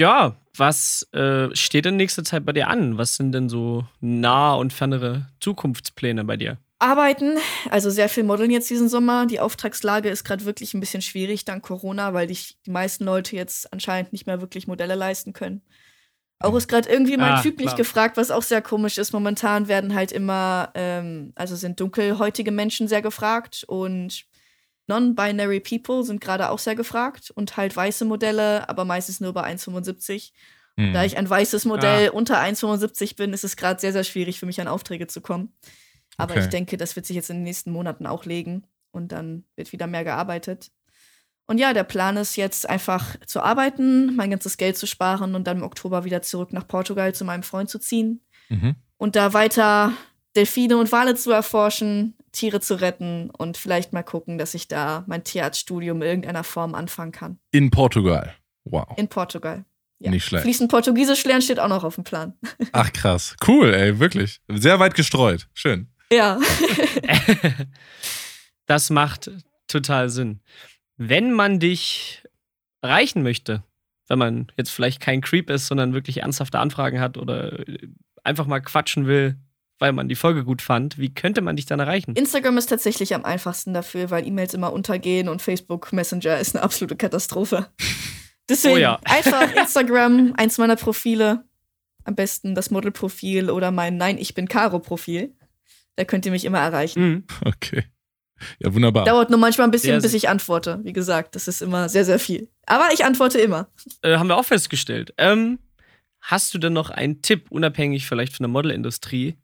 Ja, 0.00 0.36
was 0.56 1.08
äh, 1.12 1.54
steht 1.54 1.86
in 1.86 1.96
nächster 1.96 2.24
Zeit 2.24 2.44
bei 2.44 2.52
dir 2.52 2.68
an? 2.68 2.98
Was 2.98 3.16
sind 3.16 3.32
denn 3.32 3.48
so 3.48 3.84
nahe 4.00 4.58
und 4.58 4.72
fernere 4.72 5.26
Zukunftspläne 5.40 6.24
bei 6.24 6.36
dir? 6.36 6.58
Arbeiten, 6.80 7.38
also 7.70 7.90
sehr 7.90 8.08
viel 8.08 8.22
Modeln 8.22 8.52
jetzt 8.52 8.70
diesen 8.70 8.88
Sommer. 8.88 9.26
Die 9.26 9.40
Auftragslage 9.40 10.08
ist 10.08 10.22
gerade 10.22 10.44
wirklich 10.44 10.74
ein 10.74 10.80
bisschen 10.80 11.02
schwierig 11.02 11.44
dank 11.44 11.64
Corona, 11.64 12.14
weil 12.14 12.28
die, 12.28 12.38
die 12.66 12.70
meisten 12.70 13.04
Leute 13.04 13.34
jetzt 13.34 13.72
anscheinend 13.72 14.12
nicht 14.12 14.26
mehr 14.26 14.40
wirklich 14.40 14.68
Modelle 14.68 14.94
leisten 14.94 15.32
können. 15.32 15.62
Auch 16.40 16.54
ist 16.54 16.68
gerade 16.68 16.88
irgendwie 16.88 17.16
mein 17.16 17.32
ah, 17.32 17.42
Typ 17.42 17.58
nicht 17.58 17.76
gefragt, 17.76 18.16
was 18.16 18.30
auch 18.30 18.44
sehr 18.44 18.62
komisch 18.62 18.96
ist. 18.96 19.12
Momentan 19.12 19.66
werden 19.66 19.92
halt 19.92 20.12
immer, 20.12 20.70
ähm, 20.74 21.32
also 21.34 21.56
sind 21.56 21.80
dunkelhäutige 21.80 22.52
Menschen 22.52 22.86
sehr 22.86 23.02
gefragt 23.02 23.64
und 23.66 24.24
Non-binary 24.88 25.60
People 25.60 26.02
sind 26.02 26.20
gerade 26.20 26.50
auch 26.50 26.58
sehr 26.58 26.74
gefragt 26.74 27.30
und 27.30 27.56
halt 27.56 27.76
weiße 27.76 28.04
Modelle, 28.04 28.68
aber 28.68 28.84
meistens 28.84 29.20
nur 29.20 29.32
bei 29.32 29.44
1,75. 29.44 30.32
Hm. 30.76 30.92
Da 30.92 31.04
ich 31.04 31.16
ein 31.18 31.28
weißes 31.28 31.64
Modell 31.64 32.08
ah. 32.08 32.12
unter 32.12 32.40
1,75 32.40 33.16
bin, 33.16 33.32
ist 33.32 33.44
es 33.44 33.56
gerade 33.56 33.80
sehr, 33.80 33.92
sehr 33.92 34.04
schwierig 34.04 34.38
für 34.38 34.46
mich 34.46 34.60
an 34.60 34.68
Aufträge 34.68 35.06
zu 35.06 35.20
kommen. 35.20 35.52
Aber 36.16 36.32
okay. 36.34 36.44
ich 36.44 36.48
denke, 36.48 36.76
das 36.76 36.96
wird 36.96 37.06
sich 37.06 37.16
jetzt 37.16 37.30
in 37.30 37.36
den 37.36 37.44
nächsten 37.44 37.70
Monaten 37.70 38.06
auch 38.06 38.24
legen 38.24 38.64
und 38.90 39.12
dann 39.12 39.44
wird 39.56 39.72
wieder 39.72 39.86
mehr 39.86 40.04
gearbeitet. 40.04 40.70
Und 41.46 41.58
ja, 41.58 41.72
der 41.72 41.84
Plan 41.84 42.16
ist 42.16 42.36
jetzt 42.36 42.68
einfach 42.68 43.16
zu 43.24 43.40
arbeiten, 43.40 44.14
mein 44.16 44.30
ganzes 44.30 44.58
Geld 44.58 44.76
zu 44.76 44.86
sparen 44.86 45.34
und 45.34 45.46
dann 45.46 45.58
im 45.58 45.62
Oktober 45.62 46.04
wieder 46.04 46.20
zurück 46.20 46.52
nach 46.52 46.68
Portugal 46.68 47.14
zu 47.14 47.24
meinem 47.24 47.42
Freund 47.42 47.70
zu 47.70 47.78
ziehen 47.78 48.20
mhm. 48.50 48.74
und 48.98 49.16
da 49.16 49.32
weiter 49.32 49.92
Delfine 50.36 50.76
und 50.76 50.92
Wale 50.92 51.14
zu 51.14 51.30
erforschen, 51.30 52.17
Tiere 52.32 52.60
zu 52.60 52.80
retten 52.80 53.30
und 53.30 53.56
vielleicht 53.56 53.92
mal 53.92 54.02
gucken, 54.02 54.38
dass 54.38 54.54
ich 54.54 54.68
da 54.68 55.04
mein 55.06 55.24
Tierarztstudium 55.24 56.02
in 56.02 56.08
irgendeiner 56.08 56.44
Form 56.44 56.74
anfangen 56.74 57.12
kann. 57.12 57.38
In 57.50 57.70
Portugal. 57.70 58.34
Wow. 58.64 58.86
In 58.96 59.08
Portugal. 59.08 59.64
Ja. 59.98 60.10
Nicht 60.10 60.24
schlecht. 60.24 60.44
Fließend 60.44 60.70
Portugiesisch 60.70 61.24
lernen 61.24 61.42
steht 61.42 61.58
auch 61.58 61.68
noch 61.68 61.84
auf 61.84 61.96
dem 61.96 62.04
Plan. 62.04 62.34
Ach 62.72 62.92
krass. 62.92 63.36
Cool, 63.46 63.74
ey, 63.74 63.98
wirklich. 63.98 64.40
Sehr 64.48 64.78
weit 64.78 64.94
gestreut. 64.94 65.48
Schön. 65.54 65.88
Ja. 66.12 66.38
das 68.66 68.90
macht 68.90 69.30
total 69.66 70.08
Sinn. 70.08 70.40
Wenn 70.96 71.32
man 71.32 71.58
dich 71.58 72.22
erreichen 72.80 73.22
möchte, 73.22 73.64
wenn 74.08 74.18
man 74.18 74.52
jetzt 74.56 74.70
vielleicht 74.70 75.00
kein 75.00 75.20
Creep 75.20 75.50
ist, 75.50 75.66
sondern 75.66 75.94
wirklich 75.94 76.18
ernsthafte 76.18 76.58
Anfragen 76.58 77.00
hat 77.00 77.18
oder 77.18 77.64
einfach 78.24 78.46
mal 78.46 78.60
quatschen 78.60 79.06
will, 79.06 79.36
weil 79.78 79.92
man 79.92 80.08
die 80.08 80.14
Folge 80.14 80.44
gut 80.44 80.62
fand, 80.62 80.98
wie 80.98 81.12
könnte 81.12 81.40
man 81.40 81.56
dich 81.56 81.66
dann 81.66 81.80
erreichen? 81.80 82.14
Instagram 82.14 82.58
ist 82.58 82.66
tatsächlich 82.66 83.14
am 83.14 83.24
einfachsten 83.24 83.74
dafür, 83.74 84.10
weil 84.10 84.26
E-Mails 84.26 84.54
immer 84.54 84.72
untergehen 84.72 85.28
und 85.28 85.42
Facebook 85.42 85.92
Messenger 85.92 86.38
ist 86.38 86.54
eine 86.54 86.64
absolute 86.64 86.96
Katastrophe. 86.96 87.68
Deswegen 88.48 88.74
Oh 88.74 88.78
ja. 88.78 88.98
einfach 89.04 89.54
Instagram, 89.54 90.34
eins 90.36 90.58
meiner 90.58 90.76
Profile. 90.76 91.44
Am 92.04 92.14
besten 92.14 92.54
das 92.54 92.70
Modelprofil 92.70 93.50
oder 93.50 93.70
mein 93.70 93.98
Nein, 93.98 94.16
ich 94.16 94.34
bin 94.34 94.48
Caro-Profil. 94.48 95.34
Da 95.96 96.04
könnt 96.04 96.24
ihr 96.24 96.32
mich 96.32 96.44
immer 96.44 96.58
erreichen. 96.58 97.02
Mhm. 97.02 97.24
Okay. 97.44 97.84
Ja, 98.60 98.72
wunderbar. 98.72 99.04
Dauert 99.04 99.30
nur 99.30 99.38
manchmal 99.38 99.66
ein 99.66 99.70
bisschen, 99.70 100.00
Sehr 100.00 100.08
bis 100.08 100.14
ich 100.14 100.28
antworte. 100.28 100.80
Wie 100.84 100.92
gesagt, 100.92 101.34
das 101.34 101.48
ist 101.48 101.60
immer 101.60 101.88
sehr, 101.88 102.04
sehr 102.04 102.18
viel. 102.18 102.48
Aber 102.66 102.88
ich 102.92 103.04
antworte 103.04 103.38
immer. 103.38 103.68
Äh, 104.02 104.16
haben 104.16 104.28
wir 104.28 104.36
auch 104.36 104.44
festgestellt. 104.44 105.12
Ähm, 105.18 105.58
hast 106.20 106.54
du 106.54 106.58
denn 106.58 106.72
noch 106.72 106.90
einen 106.90 107.20
Tipp, 107.20 107.46
unabhängig 107.50 108.06
vielleicht 108.06 108.36
von 108.36 108.44
der 108.44 108.50
Modelindustrie, 108.50 109.36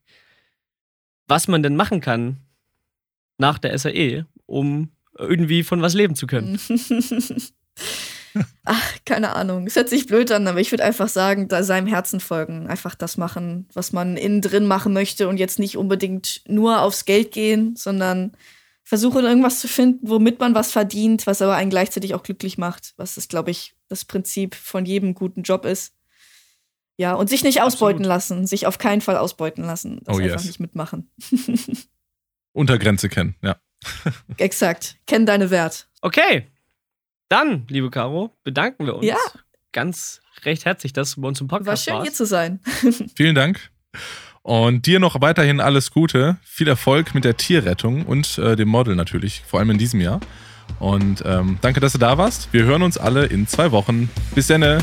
was 1.27 1.49
man 1.49 1.63
denn 1.63 1.77
machen 1.77 2.01
kann 2.01 2.39
nach 3.39 3.59
der 3.59 3.77
SAE, 3.79 4.27
um 4.47 4.91
irgendwie 5.19 5.63
von 5.63 5.83
was 5.83 5.95
leben 5.95 6.15
zu 6.15 6.27
können? 6.27 6.59
Ach, 8.65 8.93
keine 9.05 9.35
Ahnung. 9.37 9.67
Es 9.67 9.77
hört 9.77 9.89
sich 9.89 10.07
blöd 10.07 10.33
an, 10.33 10.47
aber 10.49 10.61
ich 10.61 10.73
würde 10.73 10.85
einfach 10.85 11.09
sagen, 11.09 11.49
da 11.49 11.63
seinem 11.63 11.87
Herzen 11.87 12.19
folgen. 12.19 12.67
Einfach 12.67 12.95
das 12.95 13.17
machen, 13.17 13.69
was 13.75 13.93
man 13.93 14.17
innen 14.17 14.41
drin 14.41 14.67
machen 14.67 14.93
möchte 14.93 15.29
und 15.29 15.37
jetzt 15.37 15.59
nicht 15.59 15.77
unbedingt 15.77 16.43
nur 16.49 16.81
aufs 16.81 17.05
Geld 17.05 17.31
gehen, 17.31 17.77
sondern 17.77 18.33
versuchen, 18.83 19.25
irgendwas 19.25 19.61
zu 19.61 19.69
finden, 19.69 20.09
womit 20.09 20.41
man 20.41 20.55
was 20.55 20.73
verdient, 20.73 21.27
was 21.27 21.43
aber 21.43 21.55
einen 21.55 21.71
gleichzeitig 21.71 22.15
auch 22.15 22.23
glücklich 22.23 22.59
macht. 22.59 22.95
Was 22.97 23.17
ist, 23.17 23.31
glaube 23.31 23.51
ich, 23.51 23.77
das 23.89 24.05
Prinzip 24.05 24.55
von 24.55 24.85
jedem 24.85 25.15
guten 25.15 25.43
Job 25.43 25.65
ist. 25.65 25.95
Ja, 26.97 27.15
und 27.15 27.29
sich 27.29 27.43
nicht 27.43 27.61
ausbeuten 27.61 28.05
lassen, 28.05 28.47
sich 28.47 28.67
auf 28.67 28.79
keinen 28.79 29.01
Fall 29.01 29.17
ausbeuten 29.17 29.65
lassen. 29.65 30.01
Das 30.05 30.17
Oh, 30.17 30.21
einfach 30.21 30.37
yes. 30.37 30.45
nicht 30.45 30.61
mitmachen. 30.61 31.11
Untergrenze 32.53 33.09
kennen, 33.09 33.35
ja. 33.43 33.57
Exakt. 34.37 34.97
Kenn 35.07 35.27
deine 35.27 35.51
Wert. 35.51 35.89
Okay. 36.01 36.47
Dann, 37.29 37.65
liebe 37.69 37.91
Caro, 37.91 38.31
bedanken 38.45 38.87
wir 38.87 38.95
uns 38.97 39.07
Ja. 39.07 39.17
ganz 39.73 40.21
recht 40.45 40.65
herzlich, 40.65 40.93
dass 40.93 41.15
du 41.17 41.21
bei 41.21 41.29
uns 41.29 41.41
im 41.41 41.49
Podcast 41.49 41.67
War 41.67 41.77
schön, 41.95 42.03
hier 42.03 42.11
warst. 42.11 42.17
zu 42.17 42.27
sein. 42.27 42.61
Vielen 43.17 43.35
Dank. 43.35 43.71
Und 44.43 44.87
dir 44.87 45.01
noch 45.01 45.21
weiterhin 45.21 45.61
alles 45.61 45.91
Gute, 45.91 46.37
viel 46.45 46.69
Erfolg 46.69 47.15
mit 47.15 47.25
der 47.25 47.37
Tierrettung 47.37 48.05
und 48.07 48.39
äh, 48.39 48.57
dem 48.57 48.69
Model 48.69 48.95
natürlich, 48.95 49.43
vor 49.47 49.59
allem 49.59 49.71
in 49.71 49.79
diesem 49.79 50.01
Jahr. 50.01 50.21
Und 50.79 51.23
ähm, 51.27 51.59
danke, 51.61 51.81
dass 51.81 51.93
du 51.93 51.99
da 51.99 52.19
warst. 52.19 52.53
Wir 52.53 52.65
hören 52.65 52.83
uns 52.83 52.99
alle 52.99 53.27
in 53.27 53.47
zwei 53.47 53.73
Wochen. 53.73 54.11
Bis 54.35 54.47
dann. 54.47 54.83